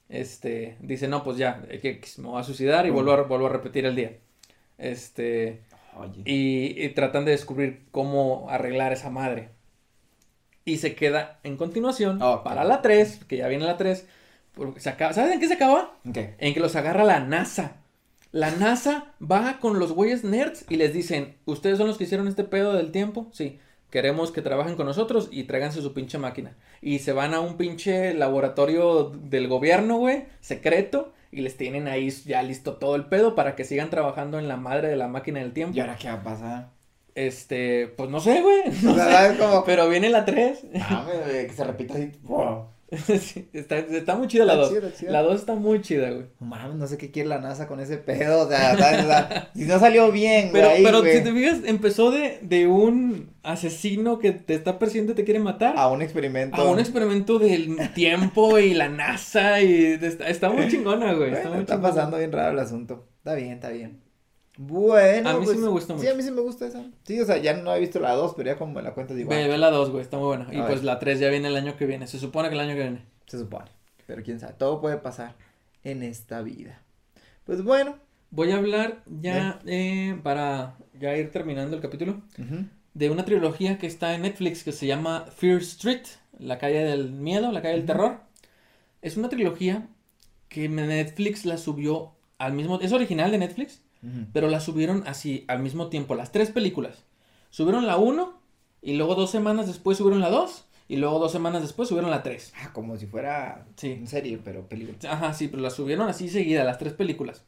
[0.09, 3.47] Este, dice, no, pues ya, eh, que, me voy a suicidar y vuelvo a, vuelvo
[3.47, 4.17] a repetir el día.
[4.77, 5.61] Este,
[5.93, 6.21] Oye.
[6.25, 9.49] y, y tratan de descubrir cómo arreglar esa madre.
[10.65, 12.43] y se queda en continuación Ok.
[12.43, 14.07] para la 3, que ya viene la 3.
[14.53, 15.97] porque se acaba, ¿Sabes en qué se acaba?
[16.07, 16.17] Ok.
[16.37, 17.77] En que los agarra la NASA.
[18.35, 22.27] La NASA va con los güeyes nerds y les dicen, ¿ustedes son los que hicieron
[22.27, 23.29] este pedo del tiempo?
[23.31, 23.59] Sí.
[23.89, 26.53] Queremos que trabajen con nosotros y tráiganse su pinche máquina.
[26.81, 32.09] Y se van a un pinche laboratorio del gobierno, güey, secreto, y les tienen ahí
[32.25, 35.39] ya listo todo el pedo para que sigan trabajando en la madre de la máquina
[35.39, 35.77] del tiempo.
[35.77, 36.69] ¿Y ahora qué va a pasar?
[37.15, 38.63] Este, pues no sé, güey.
[38.83, 39.11] no O sea, sé.
[39.13, 39.63] ¿sabes cómo?
[39.63, 40.65] Pero viene la 3.
[40.81, 42.11] Ah, güey, que se repita así.
[42.23, 42.65] Wow.
[43.19, 44.73] Sí, está, está muy chida la Está 2.
[44.73, 45.11] chida, chida.
[45.11, 46.25] La 2 está muy chida, güey.
[46.39, 48.45] No mames, no sé qué quiere la NASA con ese pedo.
[48.45, 49.03] O sea, ¿sabes?
[49.03, 50.83] O sea, si no salió bien, Pero, güey.
[50.83, 55.15] pero güey, si te fijas, empezó de, de un asesino que te está persiguiendo y
[55.15, 55.75] te quiere matar.
[55.77, 56.57] A un experimento.
[56.61, 61.29] A un experimento del tiempo y la NASA y está, está muy chingona, güey.
[61.33, 61.93] Está Bueno, muy está chingona.
[61.93, 63.07] pasando bien raro el asunto.
[63.17, 64.04] Está bien, está bien.
[64.57, 66.11] Bueno, A mí sí pues, me gusta Sí, mucho.
[66.11, 66.83] a mí sí me gusta esa.
[67.03, 69.13] Sí, o sea, ya no he visto la 2, pero ya como me la cuento
[69.13, 70.47] digo, Ve, ah, ve la 2, güey, está muy buena.
[70.53, 70.83] Y A pues ver.
[70.85, 72.07] la 3 ya viene el año que viene.
[72.07, 73.05] Se supone que el año que viene.
[73.27, 73.65] se supone.
[74.07, 75.35] Pero quién sabe, todo puede pasar
[75.83, 76.81] en esta vida.
[77.43, 77.97] Pues bueno.
[78.31, 82.21] Voy a hablar ya eh, para ya ir terminando el capítulo
[82.93, 86.01] de una trilogía que está en Netflix que se llama Fear Street,
[86.37, 88.19] la calle del miedo, la calle del terror.
[89.01, 89.87] Es una trilogía
[90.49, 93.81] que Netflix la subió al mismo es original de Netflix,
[94.33, 97.03] pero la subieron así al mismo tiempo, las tres películas.
[97.49, 98.39] Subieron la 1
[98.81, 102.21] y luego dos semanas después subieron la 2 y luego dos semanas después subieron la
[102.21, 102.53] 3.
[102.61, 103.91] Ah, como si fuera Sí.
[103.93, 104.97] en serie, pero película.
[105.11, 107.43] Ajá, sí, pero las subieron así seguida, las tres películas.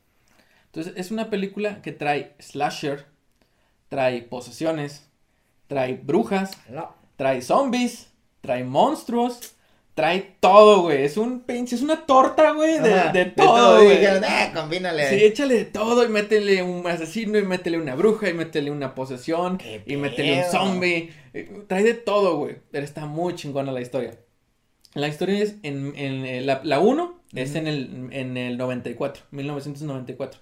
[0.68, 3.06] Entonces, es una película que trae slasher,
[3.90, 5.10] trae posesiones,
[5.68, 6.94] trae brujas, No.
[7.16, 9.56] trae zombies, trae monstruos,
[9.98, 11.06] trae todo, güey.
[11.06, 14.06] Es un pinche, es una torta, güey, de, Ajá, de todo, güey.
[14.06, 15.10] ah, combínale.
[15.10, 18.94] Sí, échale de todo y métele un asesino y métele una bruja y métele una
[18.94, 21.10] posesión ¿Qué y métele un zombie.
[21.34, 22.58] Eh, Trae de todo, güey.
[22.70, 24.20] Pero está muy chingona la historia.
[24.94, 29.24] La historia es en, en eh, la, la 1 es en el, en el 94,
[29.32, 30.40] 1994.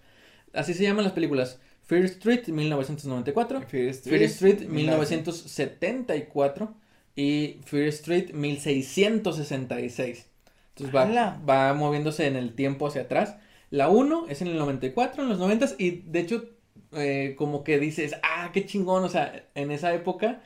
[0.52, 1.62] Así se llaman las películas.
[1.84, 3.62] Fear Street, 1994.
[3.62, 5.44] Fear Fear Street, 1900.
[5.46, 6.76] 1974.
[7.16, 10.28] Y Fear Street, 1666.
[10.76, 13.38] Entonces va, va moviéndose en el tiempo hacia atrás.
[13.70, 16.50] La 1 es en el 94, en los 90 y de hecho
[16.94, 20.42] eh, como que dices, ah, qué chingón, o sea, en esa época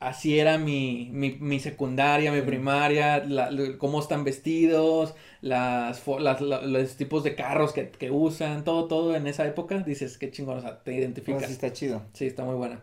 [0.00, 2.46] así era mi, mi, mi secundaria, mi Sí.
[2.46, 8.10] primaria, la- cómo están vestidos, las, fo- las- la- los tipos de carros que, que
[8.10, 11.46] usan, todo, todo en esa época, dices, qué chingón, o sea, te identificas.
[11.46, 12.02] sí está chido.
[12.12, 12.80] Sí, está muy buena.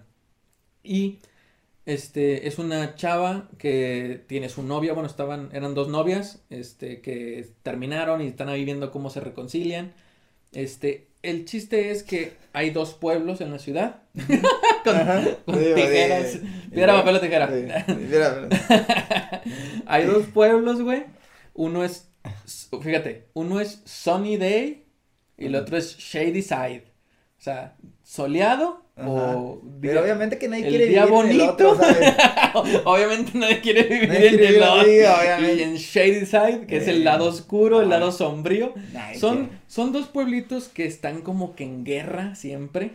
[0.84, 1.20] Y
[1.86, 7.50] este es una chava que tiene su novia, bueno, estaban, eran dos novias, este, que
[7.64, 9.94] terminaron y están ahí viendo cómo se reconcilian.
[10.52, 14.04] Este, el chiste es que hay dos pueblos en la ciudad.
[14.84, 15.24] con, Ajá.
[15.46, 16.40] con Sí, tijeras.
[16.72, 17.50] Piedra, papel o tijera.
[19.86, 21.06] Hay dos pueblos, güey.
[21.54, 22.10] Uno es,
[22.82, 24.86] fíjate, uno es Sunny Day
[25.38, 26.86] y el otro es Shady Side.
[27.40, 32.14] O sea, soleado o Pero día- obviamente que nadie quiere vivir en el otro, ¿sabes?
[32.86, 34.64] Obviamente nadie quiere vivir Nadie en quiere el vivir
[35.20, 35.56] obviamente.
[35.56, 38.74] Y en Shady Side, que es el Eh, lado oscuro, el lado sombrío.
[39.18, 39.60] Son, quiere.
[39.68, 42.92] son dos pueblitos que están como que en guerra siempre.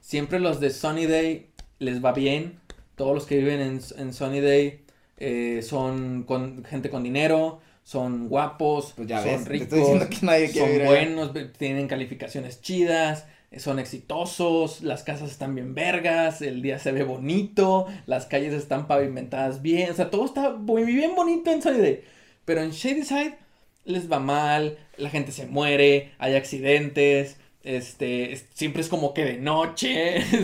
[0.00, 1.46] Siempre los de Sunny Day
[1.78, 2.58] les va bien.
[2.96, 4.80] Todos los que viven en, en Sunny Day
[5.18, 11.32] eh, son con gente con dinero, son guapos, Pues ya son ves, ricos, son buenos,
[11.56, 13.26] tienen calificaciones chidas,
[13.58, 18.86] son exitosos, las casas están bien vergas, el día se ve bonito, las calles están
[18.86, 22.02] pavimentadas bien, o sea, todo está muy bien bonito en Day.
[22.44, 23.38] Pero en Shady Side
[23.84, 29.24] les va mal, la gente se muere, hay accidentes, este, es- siempre es como que
[29.24, 30.42] de noche, este,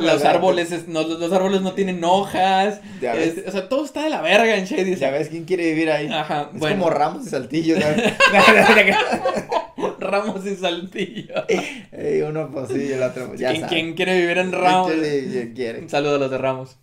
[0.00, 3.28] los árboles, es- no, los, árboles no tienen hojas, Ya ves.
[3.36, 5.88] este, o sea, todo está de la verga en Shady Ya ves quién quiere vivir
[5.90, 6.08] ahí.
[6.12, 8.12] Ajá, Es bueno, como Ramos y Saltillo, ¿sabes?
[10.10, 11.34] Ramos y Saltillo.
[11.92, 14.90] Ey, uno pues sí, el otro pues ya ¿Quién, quién quiere vivir en Ramos?
[14.92, 15.00] ¿Quién
[15.30, 15.78] quiere- quiere?
[15.80, 16.76] Un saludo a los de Ramos.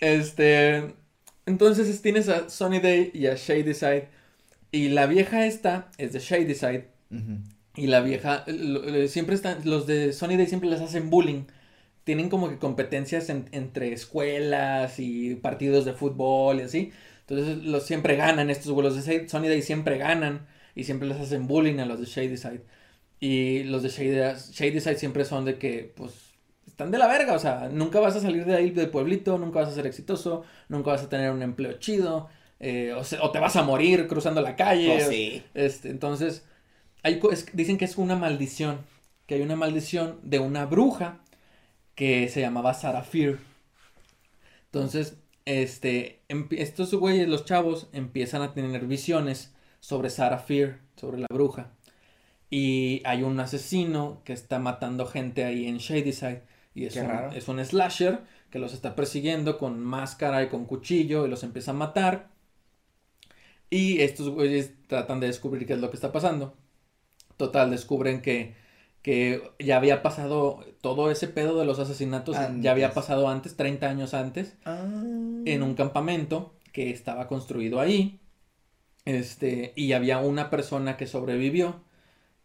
[0.00, 0.94] Este.
[1.46, 4.08] Entonces tienes a Sunny Day y a Shady Side.
[4.70, 6.88] Y la vieja esta es de Shady Side.
[7.76, 8.44] Y la vieja.
[9.08, 9.58] siempre están.
[9.64, 11.44] Los de Sunny Day siempre les hacen bullying.
[12.04, 16.92] Tienen como que competencias en- entre escuelas y partidos de fútbol y así.
[17.28, 19.04] Entonces los siempre ganan estos güeyes.
[19.06, 20.46] De Sunny Day siempre ganan.
[20.74, 22.62] Y siempre les hacen bullying a los de Shady Side.
[23.20, 26.12] Y los de Shady, Shady Side siempre son de que, pues,
[26.66, 27.34] están de la verga.
[27.34, 30.44] O sea, nunca vas a salir de ahí del pueblito, nunca vas a ser exitoso,
[30.68, 32.28] nunca vas a tener un empleo chido,
[32.60, 34.92] eh, o, se- o te vas a morir cruzando la calle.
[34.94, 35.42] Pues sí.
[35.54, 36.44] Este, entonces,
[37.02, 38.78] hay, es- dicen que es una maldición,
[39.26, 41.20] que hay una maldición de una bruja
[41.94, 43.38] que se llamaba Sarah Fear.
[44.66, 46.20] Entonces, este,
[46.50, 49.52] estos güeyes, los chavos, empiezan a tener visiones
[49.82, 51.72] sobre Sarah Fear, sobre la bruja.
[52.48, 56.42] Y hay un asesino que está matando gente ahí en Shadyside.
[56.74, 57.32] Y es Qué un, raro.
[57.32, 58.20] es un slasher
[58.50, 62.28] que los está persiguiendo con máscara y con cuchillo y los empieza a matar.
[63.70, 66.54] Y estos güeyes tratan de descubrir qué es lo que está pasando.
[67.36, 68.54] Total, descubren que,
[69.00, 73.88] que ya había pasado todo ese pedo de los asesinatos, ya había pasado antes, 30
[73.88, 74.78] años antes, Ah.
[74.84, 78.20] en un campamento que estaba construido ahí.
[79.04, 81.80] Este, y había una persona que sobrevivió.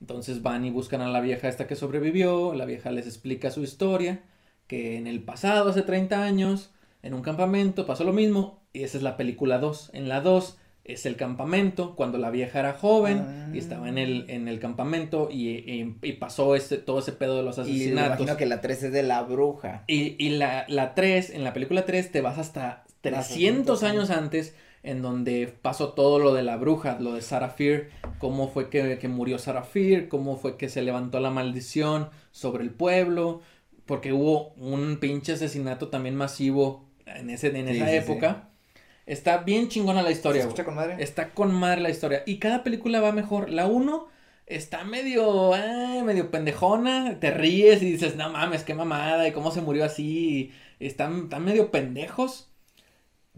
[0.01, 2.53] Entonces van y buscan a la vieja esta que sobrevivió.
[2.53, 4.21] La vieja les explica su historia.
[4.67, 8.61] Que en el pasado, hace 30 años, en un campamento pasó lo mismo.
[8.73, 9.91] Y esa es la película 2.
[9.93, 14.25] En la 2 es el campamento, cuando la vieja era joven y estaba en el,
[14.29, 17.67] en el campamento y, y- y pasó ese, todo ese pedo de los Y me
[17.67, 18.07] asesinatos.
[18.19, 19.83] imagino que la 3 es de la bruja.
[19.87, 24.55] Y, y la, la 3, en la película 3 te vas hasta 300 años antes
[24.87, 28.97] en donde pasó todo lo de la bruja, lo de Sarah Fear, cómo fue que,
[28.99, 33.41] que murió Sarah Fear, cómo fue que se levantó la maldición sobre el pueblo,
[33.85, 38.03] porque hubo un pinche asesinato también masivo en, ese, en Sí, esa sí, sí.
[38.03, 38.49] época.
[39.05, 41.03] Está bien chingona la ¿Se historia, escucha con madre?
[41.03, 42.23] Está con madre la historia.
[42.25, 43.49] Y cada película va mejor.
[43.49, 44.07] La 1
[44.45, 47.19] está medio, eh, medio pendejona.
[47.19, 49.27] Te ríes y dices, no mames, qué mamada.
[49.27, 50.51] Y cómo se murió así.
[50.79, 52.51] y están, están medio pendejos.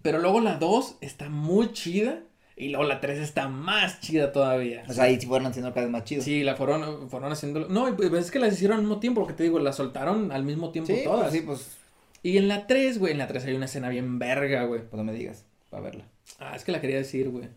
[0.01, 2.19] Pero luego la 2 está muy chida.
[2.55, 4.83] Y luego la 3 está más chida todavía.
[4.89, 6.21] O sea, ahí sí fueron haciendo cada vez más chido.
[6.21, 7.69] Sí, la fueron, fueron haciendo.
[7.69, 9.21] No, y pues es que las hicieron al mismo tiempo.
[9.21, 11.21] Porque te digo, las soltaron al mismo tiempo Sí, todas.
[11.29, 11.77] pues, sí, pues,
[12.21, 14.81] Y en la 3, güey, en la 3 hay una escena bien verga, güey.
[14.81, 16.03] pues no me digas, para verla.
[16.37, 17.47] Ah, es que la quería decir, güey.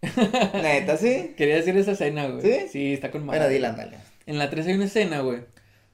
[0.54, 1.34] Neta, sí.
[1.36, 2.40] Quería decir esa escena, güey.
[2.40, 2.68] ¿Sí?
[2.70, 3.40] Sí, está con madre.
[3.40, 3.98] Bueno, dile, ándale.
[4.24, 5.40] En la 3 hay una escena, güey,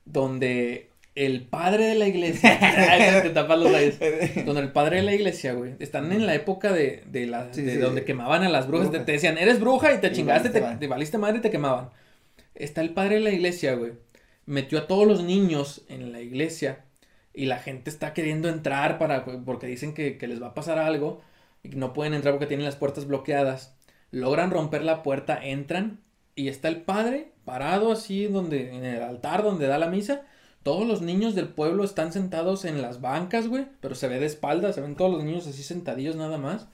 [0.05, 2.59] donde el padre de la iglesia,
[3.23, 3.99] te tapas los labios,
[4.45, 7.63] donde el padre de la iglesia, güey, están en la época de, de, la, Sí,
[7.63, 7.79] de sí.
[7.79, 10.87] donde quemaban a las brujas, te, decían, eres bruja y te Y chingaste, te, te
[10.87, 11.91] valiste madre y te quemaban.
[12.55, 13.93] Está el padre de la iglesia, güey,
[14.47, 16.85] metió a todos los niños en la iglesia
[17.33, 20.79] y la gente está queriendo entrar para, porque dicen que, que les va a pasar
[20.79, 21.21] algo
[21.63, 23.75] y no pueden entrar porque tienen las puertas bloqueadas.
[24.11, 26.01] Logran romper la puerta, entran
[26.37, 30.23] y está el padre parado así donde en el altar donde da la misa.
[30.65, 34.27] Todos los niños del pueblo están sentados en las bancas, güey, pero se ve de
[34.27, 36.67] espaldas, se ven todos los niños así sentadillos nada más.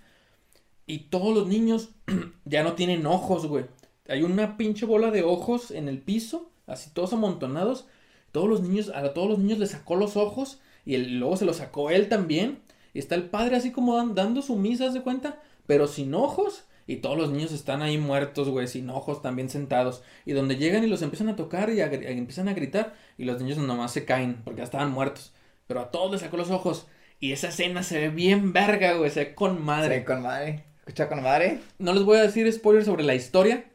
[0.86, 1.90] Y todos los niños
[2.44, 3.66] ya no tienen ojos, güey.
[4.08, 7.86] Hay una pinche bola de ojos en el piso, así todos amontonados.
[8.32, 11.44] Todos los niños, a todos los niños les sacó los ojos y el- luego se
[11.44, 12.60] los sacó él también.
[12.94, 15.40] Y está el padre así como dan- dando su misa, ¿haz de cuenta?
[15.66, 16.64] Pero sin ojos.
[16.90, 20.02] Y todos los niños están ahí muertos, güey, sin ojos, también sentados.
[20.26, 22.94] Y donde llegan y los empiezan a tocar y a empiezan a gritar.
[23.16, 25.32] Y los niños nomás se caen porque ya estaban muertos.
[25.68, 26.88] Pero a todos les sacó los ojos.
[27.20, 30.00] Y esa escena se ve bien verga, güey, se ve con madre.
[30.00, 30.64] Sí, con madre.
[30.80, 31.60] Escucha con madre.
[31.78, 33.66] No les voy a decir spoilers sobre la historia.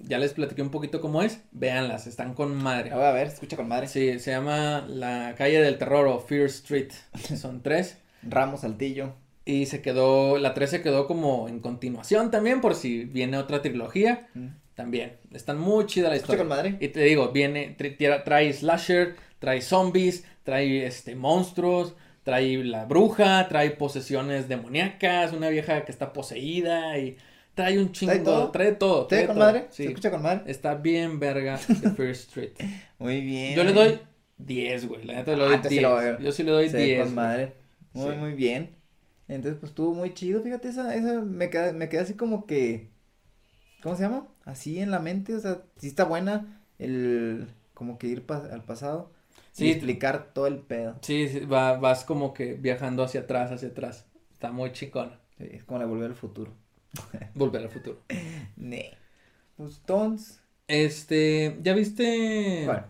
[0.00, 1.42] Ya les platiqué un poquito cómo es.
[1.52, 2.90] Véanlas, están con madre.
[2.90, 3.86] La voy a ver, escucha con madre.
[3.86, 6.90] Sí, se llama La calle del terror o Fear Street.
[7.36, 7.98] Son tres.
[8.24, 9.14] Ramos Saltillo.
[9.46, 13.60] Y se quedó, la 3 se quedó como en continuación también, por si viene otra
[13.62, 14.28] trilogía.
[14.34, 14.46] Mm.
[14.74, 15.18] También.
[15.32, 16.38] Están muy chida la historia.
[16.38, 16.76] con madre.
[16.80, 23.46] Y te digo, viene, tra- trae slasher, trae zombies, trae este monstruos, trae la bruja,
[23.48, 27.16] trae posesiones demoníacas, una vieja que está poseída y
[27.54, 28.50] trae un chingo, ¿Trae todo?
[28.50, 29.06] trae todo.
[29.06, 29.44] ¿Te trae con todo.
[29.44, 29.66] madre?
[29.70, 29.82] Sí.
[29.84, 30.42] ¿Se escucha con madre?
[30.50, 32.52] Está bien verga The First Street.
[32.98, 33.54] Muy bien.
[33.54, 34.00] Yo le doy
[34.38, 35.04] 10, güey.
[35.04, 35.82] La neta le doy Ah, entonces sí 10.
[35.82, 36.22] lo voy a ver.
[36.22, 37.04] Yo sí le doy ve 10.
[37.04, 37.52] con madre.
[37.92, 38.16] Muy, Sí.
[38.18, 38.74] muy bien.
[39.28, 40.42] Entonces, pues estuvo muy chido.
[40.42, 42.90] Fíjate, esa, esa me queda, me queda así como que.
[43.82, 44.26] ¿Cómo se llama?
[44.44, 45.34] Así en la mente.
[45.34, 47.48] O sea, sí está buena el.
[47.74, 49.12] Como que ir pa- al pasado.
[49.52, 49.66] Sí.
[49.66, 50.96] Y explicar todo el pedo.
[51.02, 54.06] Sí, sí, va- vas como que viajando hacia atrás, hacia atrás.
[54.32, 55.18] Está muy chingona.
[55.38, 56.52] Sí, es como la volver al futuro.
[57.34, 58.00] Volver al futuro.
[58.56, 58.92] Ne.
[59.56, 60.40] Pues, entonces.
[60.68, 62.62] Este, ¿ya viste?
[62.66, 62.84] Bueno.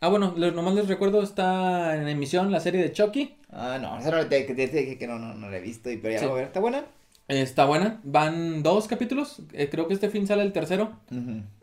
[0.00, 3.35] Ah, bueno, lo- nomás les recuerdo, está en emisión la serie de Chucky.
[3.50, 5.90] Ah, no, esa no te, te- te dije que no, no, no la he visto.
[5.90, 6.26] Y, pero ya Sí.
[6.26, 6.44] voy a ver.
[6.46, 6.84] ¿Está buena?
[7.28, 8.00] Está buena.
[8.04, 9.42] Van dos capítulos.
[9.52, 10.92] eh, creo que este fin sale el tercero.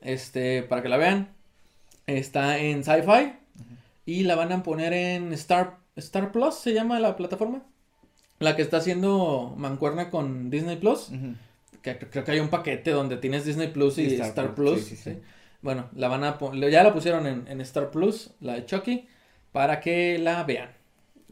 [0.01, 1.29] Este, para que la vean.
[2.07, 3.33] Está en Sci-Fi.
[4.05, 7.63] Y la van a poner en Star, Star Plus, se llama la plataforma.
[8.39, 11.09] La que está haciendo mancuerna con Disney Plus.
[11.81, 14.55] Que cre- creo que hay un paquete donde tienes Disney Plus y Y Star, Star
[14.55, 14.71] Plus.
[14.73, 15.17] Plus, sí, sí.
[15.61, 16.37] Bueno, la van a
[16.69, 19.07] ya la pusieron en, en Star Plus, la de Chucky,
[19.53, 20.69] para que la vean.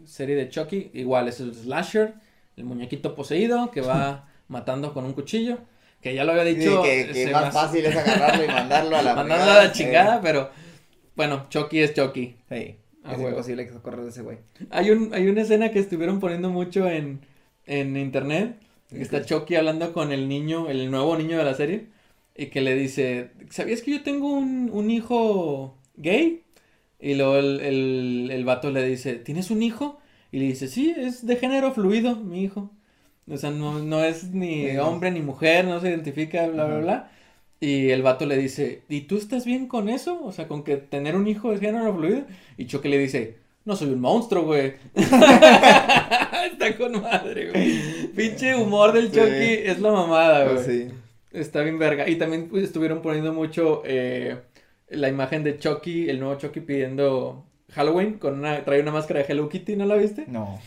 [0.05, 2.13] Serie de Chucky, igual es el slasher,
[2.57, 5.57] el muñequito poseído que va matando con un cuchillo,
[6.01, 6.81] que ya lo había Sí, dicho.
[6.83, 9.71] que, que se más me- fácil es agarrarlo y mandarlo a la mandarlo a la
[9.71, 10.49] chingada, pero
[11.15, 12.35] bueno, Chucky es Chucky.
[12.49, 13.29] eh, Sí, es huevo.
[13.29, 14.37] imposible que se corra de ese güey.
[14.69, 17.21] Hay un, hay una escena que estuvieron poniendo mucho en,
[17.65, 18.57] en internet.
[18.91, 21.87] Está Chucky hablando con el niño, el nuevo niño de la serie.
[22.35, 26.43] Y que le dice, ¿sabías que yo tengo un, un hijo gay?
[27.01, 29.99] Y luego el, el, el vato le dice, ¿tienes un hijo?
[30.31, 32.71] Y le dice, sí, es de género fluido, mi hijo.
[33.29, 34.77] O sea, no, no es ni Sí.
[34.77, 37.11] hombre ni mujer, no se identifica, bla, bla, bla.
[37.59, 40.23] Y el vato le dice, ¿y tú estás bien con eso?
[40.23, 42.23] O sea, con que tener un hijo de género fluido.
[42.57, 44.73] Y Chucky le dice, no soy un monstruo, güey.
[44.95, 48.07] Está con madre, güey.
[48.15, 49.17] Pinche humor del Sí.
[49.19, 50.55] Chucky es la mamada, güey.
[50.55, 50.87] Pues sí.
[51.31, 52.09] Está bien verga.
[52.09, 54.37] Y también pues, estuvieron poniendo mucho eh,
[54.91, 59.25] la imagen de Chucky, el nuevo Chucky pidiendo Halloween con una, trae una máscara de
[59.31, 60.25] Hello Kitty, ¿no la viste?
[60.27, 60.59] No.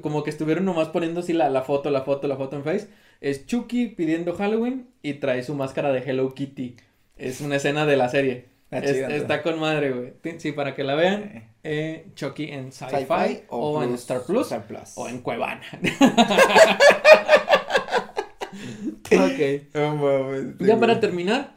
[0.00, 2.88] Como que estuvieron nomás poniendo así la, la foto, la foto, la foto en Face.
[3.20, 6.76] Es Chucky pidiendo Halloween y trae su máscara de Hello Kitty.
[7.16, 8.46] Es una escena de la serie.
[8.70, 9.14] Está Es- chida, ¿no?
[9.14, 10.12] está con madre, güey.
[10.38, 11.22] Sí, para que la vean.
[11.22, 14.92] Eh, eh, Chucky en Sci-Fi, o, en Star Plus Star Plus.
[14.96, 15.62] o en Cuevana.
[19.12, 20.58] ok.
[20.60, 21.52] Ya para terminar,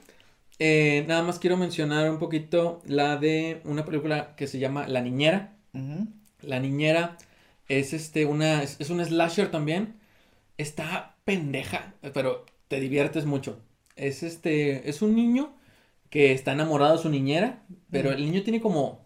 [0.60, 5.02] eh, nada más quiero mencionar un poquito la de una película que se llama La
[5.02, 5.54] Niñera.
[6.42, 7.18] La Niñera
[7.68, 9.96] es este una es, es un slasher también.
[10.58, 13.60] Está pendeja, pero te diviertes mucho.
[13.96, 15.54] Es este es un niño
[16.10, 19.06] que está enamorado de su niñera, pero el niño tiene como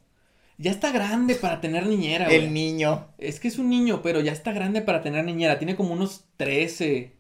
[0.60, 2.28] ya está grande para tener niñera.
[2.28, 3.08] El niño.
[3.18, 5.58] Es que es un niño, pero ya está grande para tener niñera.
[5.58, 7.19] Tiene como unos 13 o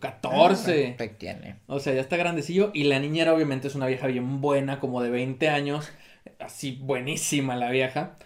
[0.00, 0.90] 14.
[0.92, 1.56] Ah, Pequeño.
[1.66, 2.70] O sea, ya está grandecillo.
[2.74, 5.90] Y la niñera, obviamente, es una vieja bien buena, como de 20 años.
[6.38, 8.16] Así buenísima la vieja.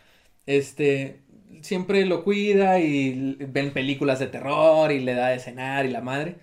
[0.46, 1.20] Este.
[1.62, 6.00] Siempre lo cuida y ven películas de terror y le da de cenar y la
[6.02, 6.36] madre.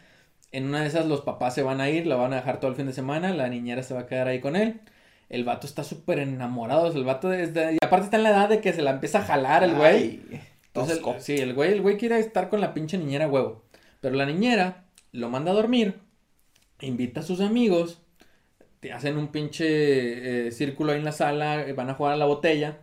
[0.52, 2.72] En una de esas los papás se van a ir, lo van a dejar todo
[2.72, 4.82] el fin de semana, la niñera se va a quedar ahí con él.
[5.30, 8.30] El vato está súper enamorado, o sea, el vato de- y aparte está en la
[8.32, 10.22] edad de que se la empieza a jalar el güey.
[10.68, 11.16] Entonces, tosco.
[11.20, 13.64] sí, el güey, el güey quiere estar con la pinche niñera huevo.
[14.00, 14.83] Pero la niñera
[15.14, 15.96] lo manda a dormir,
[16.82, 18.02] invita a sus amigos,
[18.82, 22.18] te hacen un pinche eh, círculo ahí en la sala, eh, van a jugar a
[22.18, 22.80] la botella.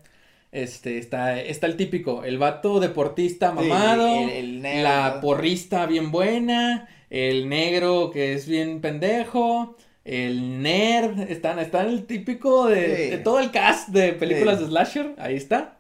[0.53, 4.83] Este, está, está el típico, el vato deportista Sí, mamado, el- el negro.
[4.83, 12.07] la porrista bien buena, el negro que es bien pendejo, el nerd, están, está el
[12.07, 13.11] típico de, Sí.
[13.11, 14.65] de todo el cast de películas Sí.
[14.65, 15.79] de slasher, ahí está.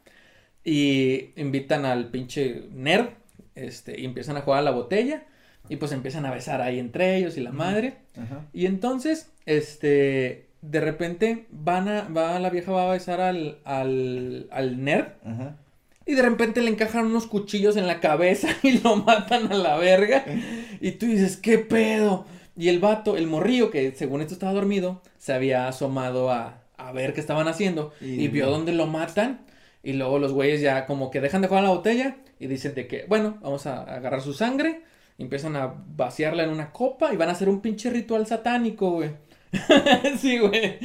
[0.62, 3.09] Y invitan al pinche nerd,
[3.55, 5.24] este, y empiezan a jugar a la botella,
[5.70, 7.94] y pues empiezan a besar ahí entre ellos y la madre.
[8.22, 8.42] Ajá.
[8.52, 14.48] Y entonces, este, de repente van a, va, la vieja va a besar al, al,
[14.50, 15.56] al nerd, Ajá.
[16.04, 19.76] y de repente le encajan unos cuchillos en la cabeza y lo matan a la
[19.76, 20.24] verga.
[20.82, 22.24] Y tú dices, ¿qué pedo?
[22.56, 26.92] Y el vato, el morrillo, que según esto estaba dormido, se había asomado a, a
[26.92, 27.92] ver qué estaban haciendo.
[28.00, 29.42] Y, Y- vio dónde lo matan.
[29.82, 32.86] Y luego los güeyes ya como que dejan de jugar la botella y dicen de
[32.86, 34.80] que, bueno, vamos a agarrar su sangre.
[35.22, 39.10] Empiezan a vaciarla en una copa y van a hacer un pinche ritual satánico, güey.
[40.18, 40.78] sí, güey.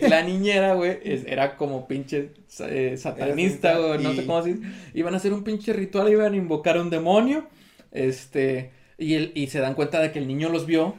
[0.08, 2.30] La niñera, güey, era como pinche
[2.60, 4.62] eh, satanista, güey, no sé cómo decir.
[4.94, 7.46] Iban a hacer un pinche ritual, iban a invocar a un demonio.
[7.92, 10.94] Este, y, el, y se dan cuenta de que el niño los vio.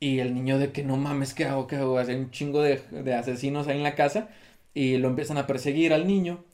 [0.00, 1.66] Y el niño de que no mames, ¿qué hago?
[1.66, 1.98] ¿Qué hago?
[1.98, 4.28] Hay un chingo de, de asesinos ahí en la casa.
[4.74, 6.44] Y lo empiezan a perseguir al niño.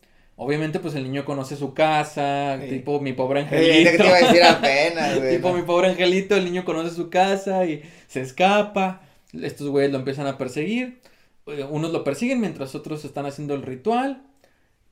[0.42, 2.68] Obviamente, pues el niño conoce su casa, Sí.
[2.70, 3.90] tipo mi pobre angelito.
[3.90, 5.36] ¿qué te iba a decir apenas, güey?
[5.36, 9.02] Tipo mi pobre angelito, el niño conoce su casa y se escapa.
[9.34, 11.02] Estos güeyes lo empiezan a perseguir.
[11.46, 14.22] Eh, Unos lo persiguen mientras otros están haciendo el ritual.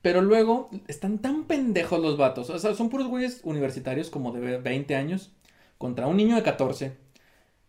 [0.03, 2.51] Pero luego están tan pendejos los vatos.
[2.51, 5.33] O sea, son puros güeyes universitarios como de 20 años
[5.79, 6.93] contra un niño de 14.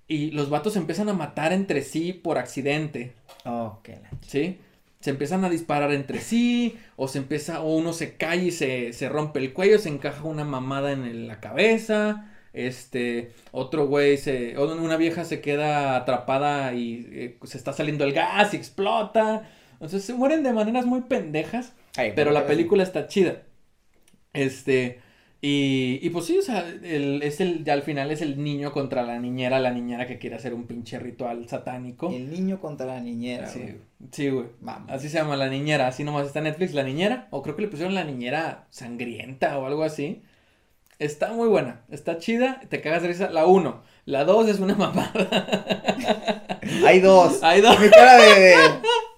[0.09, 3.13] Y los vatos se empiezan a matar entre sí por accidente.
[3.45, 4.57] Oh, qué ¿sí?
[5.01, 8.91] Se empiezan a disparar entre sí, o se empieza, o uno se cae y se,
[8.91, 14.17] se rompe el cuello, se encaja una mamada en el- la cabeza, este, otro güey
[14.17, 18.57] se, o una vieja se queda atrapada y eh, se está saliendo el gas y
[18.57, 23.43] explota, entonces se mueren de maneras muy pendejas, Ay, pero la película está chida,
[24.33, 24.99] este,
[25.41, 28.71] y, y pues sí, o sea, el, es el, ya al final es el niño
[28.73, 32.09] contra la niñera, la niñera que quiere hacer un pinche ritual satánico.
[32.11, 33.75] El niño contra la niñera, Sí, güey.
[34.11, 34.47] sí, güey.
[34.59, 34.91] Vamos.
[34.91, 37.61] Así se llama la niñera, así nomás está en Netflix, la niñera, o creo que
[37.61, 40.21] le pusieron la niñera sangrienta o algo así.
[40.99, 43.29] Está muy buena, está chida, te cagas de risa.
[43.29, 45.09] La 1, la 2 es una mamada.
[46.85, 47.41] Hay dos.
[47.41, 48.39] Hay dos, Mi cara de...
[48.41, 48.57] de-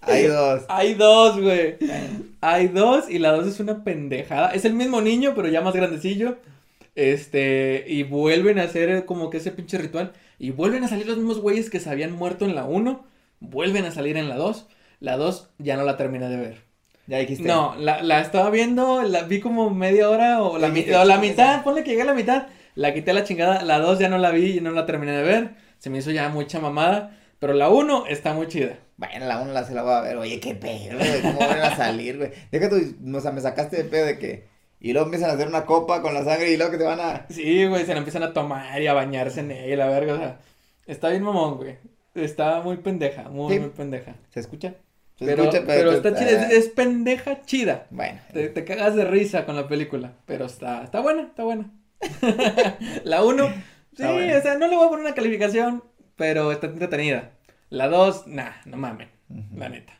[0.01, 0.61] Hay dos.
[0.69, 1.77] hay dos, güey.
[2.41, 4.51] Hay dos y la 2 es una pendejada.
[4.53, 6.37] Es el mismo niño, pero ya más grandecillo.
[6.95, 10.13] Este, y vuelven a hacer como que ese pinche ritual.
[10.39, 13.05] Y vuelven a salir los mismos güeyes que se habían muerto en la 1.
[13.39, 14.67] Vuelven a salir en la 2.
[14.99, 16.57] La 2 ya no la terminé de ver.
[17.07, 17.47] Ya dijiste.
[17.47, 21.15] No, la, la estaba viendo, la vi como media hora o la, mi- o la
[21.15, 21.63] "Chingue mitad, esa".
[21.63, 24.17] ponle que llegué a la mitad, la quité a la chingada, la dos ya no
[24.17, 27.53] la vi y no la terminé de ver, se me hizo ya mucha mamada, pero
[27.53, 28.77] la uno está muy chida.
[29.01, 30.15] Bueno, la una la se la voy a ver.
[30.17, 31.21] Oye, qué pedo, güey.
[31.23, 32.31] ¿Cómo van a salir, güey?
[32.51, 32.75] Deja tú,
[33.15, 34.47] o sea, me sacaste de pedo de que.
[34.79, 36.99] Y luego empiezan a hacer una copa con la sangre y luego que te van
[36.99, 37.25] a.
[37.31, 40.17] Sí, güey, se la empiezan a tomar y a bañarse en ella, la verga, o
[40.17, 40.39] sea,
[40.85, 41.77] está bien mamón, güey.
[42.13, 43.59] Está muy pendeja, muy, Sí.
[43.59, 44.13] muy pendeja.
[44.29, 44.75] ¿Se escucha?
[45.15, 47.87] Se Pero, escucha, pero está chida, es, ah, es pendeja chida.
[47.89, 48.19] Bueno.
[48.33, 51.71] Te, te cagas de risa con la película, pero está, está buena, está buena.
[53.03, 53.47] la 1,
[53.97, 55.83] sí, o sea, no le voy a poner una calificación,
[56.15, 57.31] pero está entretenida.
[57.71, 59.57] La 2, nah, no mames, Ujú.
[59.57, 59.93] la neta.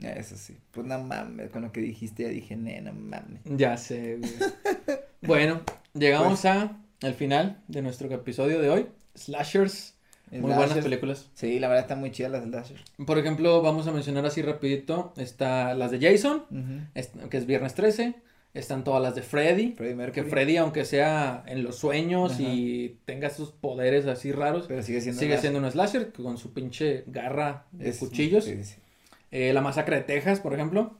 [0.00, 0.56] Eso sí.
[0.70, 3.40] Pues no mames, con lo que dijiste ya dije, nena, no mames.
[3.44, 4.32] Ya sé, güey.
[5.22, 5.62] bueno,
[5.94, 8.86] llegamos Pues a el final de nuestro episodio de hoy.
[9.14, 9.94] Slashers,
[10.30, 11.30] muy buenas películas.
[11.34, 12.82] Sí, la verdad están muy chidas las slashers.
[13.04, 16.44] Por ejemplo, vamos a mencionar así rapidito, está las de Jason,
[17.30, 18.14] que es viernes 13,
[18.52, 20.24] están todas las de Freddy, Freddie Que.
[20.24, 22.42] Freddy, aunque sea en los sueños Ajá.
[22.42, 25.20] y tenga sus poderes así raros, Pero sigue siendo.
[25.20, 25.50] sigue slasher.
[25.52, 28.44] siendo un slasher con su pinche garra de Es- cuchillos.
[28.44, 28.76] sí, sí.
[29.30, 30.96] Eh, la masacre de Texas, por ejemplo,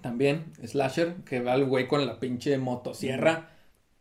[0.00, 3.50] también slasher, que va el güey con la pinche motosierra.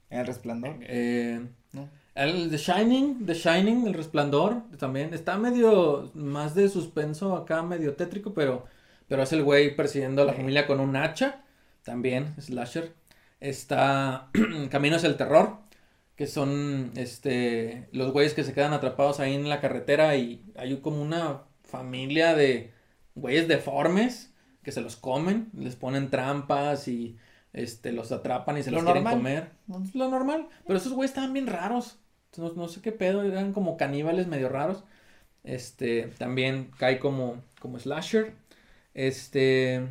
[0.09, 0.75] El resplandor.
[0.81, 1.41] Eh,
[1.73, 1.89] ¿no?
[2.15, 7.95] el The Shining, The Shining, El Resplandor, también está medio más de suspenso acá, medio
[7.95, 8.65] tétrico, pero,
[9.07, 10.37] pero es el güey persiguiendo a la Sí.
[10.37, 11.42] familia con un hacha,
[11.83, 12.93] también slasher.
[13.39, 14.29] Está
[14.69, 15.57] Caminos del Terror,
[16.15, 20.75] que son este los güeyes que se quedan atrapados ahí en la carretera y hay
[20.77, 22.71] como una familia de
[23.15, 27.17] güeyes deformes que se los comen, les ponen trampas y
[27.51, 29.51] este los atrapan y se Lo los quieren comer.
[29.83, 31.99] Es lo normal, pero esos güeyes estaban bien raros.
[32.37, 34.83] No, no sé qué pedo, eran como caníbales medio raros.
[35.43, 38.33] Este, también cae como, como slasher.
[38.93, 39.87] Este,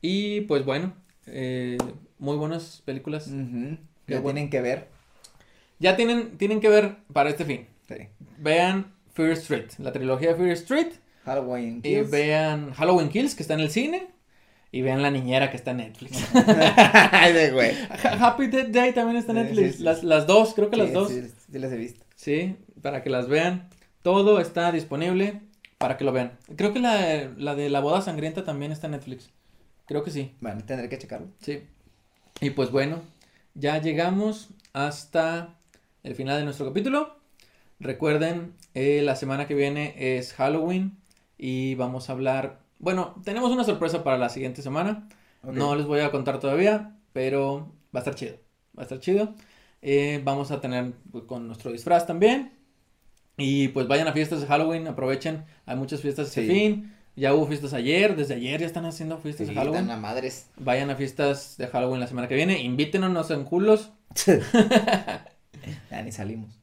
[0.00, 0.94] y pues bueno,
[1.26, 1.78] eh,
[2.18, 3.26] muy buenas películas.
[3.26, 4.22] Ya bueno.
[4.24, 4.88] tienen que ver.
[5.78, 7.66] Ya tienen, tienen que ver para este fin.
[7.88, 7.96] Sí.
[8.38, 10.92] Vean Fear Street, la trilogía de Fear Street.
[11.24, 11.78] Halloween.
[11.78, 12.10] Y Kills.
[12.10, 14.06] vean Halloween Kills, que está en el cine.
[14.72, 16.28] Y vean La Niñera, que está en Netflix.
[17.52, 17.72] Güey.
[18.20, 19.72] Happy Death Day también está en Netflix.
[19.72, 19.82] sí, sí.
[19.84, 21.08] Las, las dos, creo que las dos.
[21.10, 22.04] Sí, sí las he visto.
[22.14, 23.68] Sí, para que las vean.
[24.02, 25.40] Todo está disponible
[25.78, 26.32] para que lo vean.
[26.56, 29.30] Creo que la, la de la boda sangrienta también está en Netflix.
[29.86, 30.34] Creo que sí.
[30.40, 31.28] Bueno, tendré que checarlo.
[31.40, 31.62] Sí.
[32.40, 33.00] Y pues bueno,
[33.54, 35.54] ya llegamos hasta
[36.02, 37.16] el final de nuestro capítulo.
[37.78, 40.98] Recuerden, eh, la semana que viene es Halloween
[41.38, 42.60] y vamos a hablar.
[42.78, 45.08] Bueno, tenemos una sorpresa para la siguiente semana.
[45.42, 45.54] Ok.
[45.54, 48.36] No les voy a contar todavía, pero va a estar chido.
[48.76, 49.34] Va a estar chido.
[49.82, 50.92] Eh, vamos a tener
[51.26, 52.52] con nuestro disfraz también.
[53.36, 55.44] Y pues vayan a fiestas de Halloween, aprovechen.
[55.66, 56.48] Hay muchas fiestas este Sí.
[56.48, 56.92] fin.
[57.16, 59.90] Ya hubo fiestas ayer, desde ayer ya están haciendo fiestas Sí, de Halloween.
[59.90, 60.48] a madres.
[60.58, 62.60] Vayan a fiestas de Halloween la semana que viene.
[62.62, 63.90] Invítenos, no sean culos.
[65.90, 66.60] Ya ni salimos.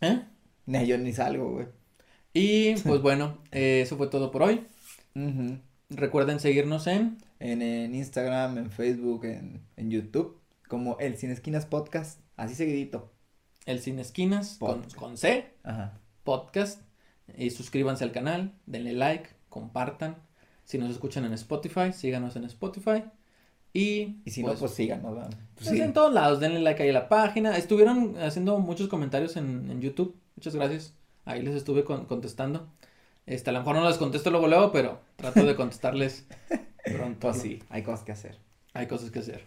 [0.00, 0.20] ¿eh?
[0.66, 1.66] Ni yo ni salgo, güey.
[2.32, 4.66] Y pues bueno, eh, eso fue todo por hoy.
[5.90, 11.66] Recuerden seguirnos en en, en Instagram, en Facebook, en, en YouTube, como el Sin Esquinas
[11.66, 13.12] Podcast, así seguidito.
[13.64, 15.98] El Sin Esquinas con, con C, Ajá.
[16.24, 16.82] podcast.
[17.36, 20.16] Y suscríbanse al canal, denle like, compartan.
[20.64, 23.04] Si nos escuchan en Spotify, síganos en Spotify.
[23.72, 25.30] Y, Y si no, pues síganos, ¿verdad?
[25.30, 25.80] Pues pues, sí.
[25.80, 27.56] en todos lados, denle like ahí a la página.
[27.56, 30.16] Estuvieron haciendo muchos comentarios en, en YouTube.
[30.36, 30.94] Muchas gracias.
[31.24, 32.68] Ahí les estuve con- contestando.
[33.26, 36.26] Este, a lo mejor no les contesto luego, luego, pero trato de contestarles
[36.84, 37.28] pronto.
[37.28, 38.38] Pues sí, hay cosas que hacer.
[38.72, 39.44] Hay cosas que hacer.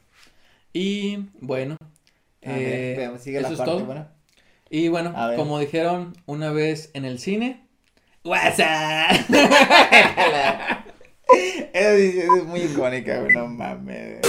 [0.74, 1.78] Y bueno.
[2.44, 3.86] A eh, sigue la eso es parte todo.
[3.86, 4.12] buena.
[4.70, 7.68] Y bueno, como dijeron una vez en el cine.
[8.24, 9.28] WhatsApp.
[11.32, 14.20] Sí es muy icónica, no mames.